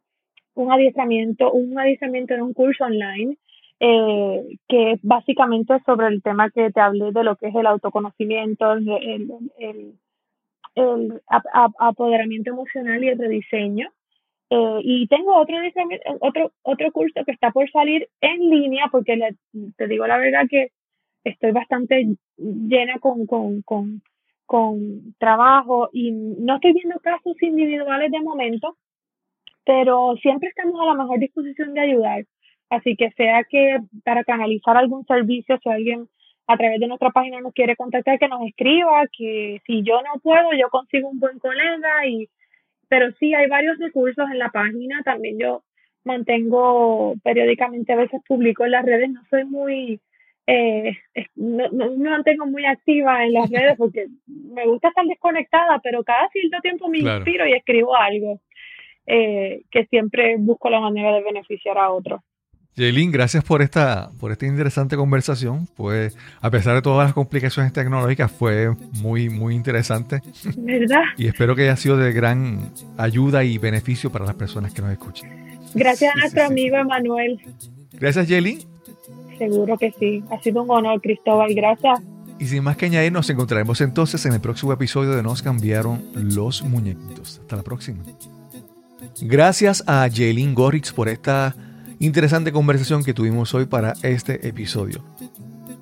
[0.55, 3.37] un adiestramiento, un adiestramiento en un curso online
[3.79, 7.67] eh, que es básicamente sobre el tema que te hablé de lo que es el
[7.67, 8.89] autoconocimiento, el,
[9.59, 9.95] el,
[10.75, 11.23] el,
[11.79, 13.91] apoderamiento emocional y el rediseño.
[14.51, 15.57] Eh, y tengo otro,
[16.21, 19.17] otro, otro curso que está por salir en línea porque
[19.77, 20.73] te digo la verdad que
[21.23, 24.03] estoy bastante llena con, con, con,
[24.47, 28.77] con trabajo y no estoy viendo casos individuales de momento,
[29.65, 32.25] pero siempre estamos a la mejor disposición de ayudar.
[32.71, 36.09] Así que sea que para canalizar algún servicio, si alguien
[36.47, 40.21] a través de nuestra página nos quiere contactar, que nos escriba, que si yo no
[40.21, 42.29] puedo, yo consigo un buen colega y
[42.91, 45.63] pero sí hay varios recursos en la página, también yo
[46.03, 50.01] mantengo periódicamente, a veces publico en las redes, no soy muy,
[50.49, 50.97] eh,
[51.37, 56.03] no, no, me mantengo muy activa en las redes porque me gusta estar desconectada, pero
[56.03, 58.41] cada cierto tiempo me inspiro y escribo algo
[59.07, 62.21] eh, que siempre busco la manera de beneficiar a otros.
[62.77, 65.69] Jaylin, gracias por esta, por esta interesante conversación.
[65.77, 70.23] Pues, a pesar de todas las complicaciones tecnológicas, fue muy, muy interesante.
[70.57, 71.03] ¿Verdad?
[71.17, 74.93] Y espero que haya sido de gran ayuda y beneficio para las personas que nos
[74.93, 75.59] escuchen.
[75.75, 77.41] Gracias a nuestro amigo Emanuel.
[77.93, 78.61] Gracias, Jaylin.
[79.37, 80.23] Seguro que sí.
[80.31, 81.55] Ha sido un honor, Cristóbal.
[81.55, 82.01] Gracias.
[82.39, 86.03] Y sin más que añadir, nos encontraremos entonces en el próximo episodio de Nos cambiaron
[86.15, 87.41] los muñequitos.
[87.41, 88.03] Hasta la próxima.
[89.21, 91.55] Gracias a Jaylin Goritz por esta
[92.01, 95.05] interesante conversación que tuvimos hoy para este episodio.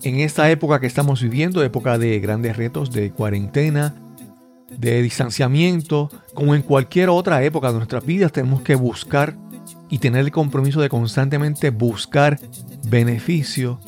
[0.02, 3.94] En esta época que estamos viviendo, época de grandes retos, de cuarentena,
[4.76, 9.36] de distanciamiento, como en cualquier otra época de nuestras vidas, tenemos que buscar
[9.88, 12.38] y tener el compromiso de constantemente buscar
[12.88, 13.80] beneficio,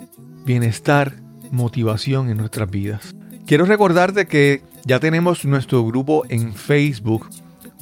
[0.45, 1.15] bienestar,
[1.51, 3.15] motivación en nuestras vidas.
[3.45, 7.29] Quiero recordarte que ya tenemos nuestro grupo en Facebook,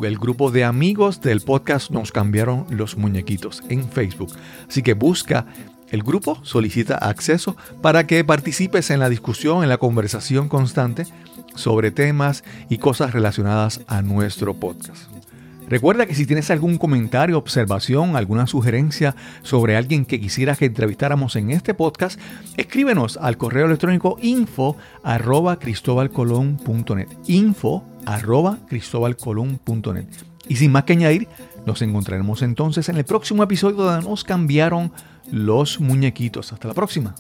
[0.03, 4.32] el grupo de amigos del podcast Nos cambiaron los muñequitos en Facebook.
[4.68, 5.46] Así que busca
[5.90, 11.07] el grupo, solicita acceso para que participes en la discusión, en la conversación constante
[11.55, 15.18] sobre temas y cosas relacionadas a nuestro podcast.
[15.69, 21.37] Recuerda que si tienes algún comentario, observación, alguna sugerencia sobre alguien que quisiera que entrevistáramos
[21.37, 22.19] en este podcast,
[22.57, 27.09] escríbenos al correo electrónico info arroba cristobalcolón.net.
[27.27, 30.07] Info arroba cristobalcolón.net.
[30.49, 31.29] Y sin más que añadir,
[31.66, 34.93] nos encontraremos entonces en el próximo episodio donde nos cambiaron
[35.31, 36.53] los muñequitos.
[36.53, 37.14] Hasta la próxima.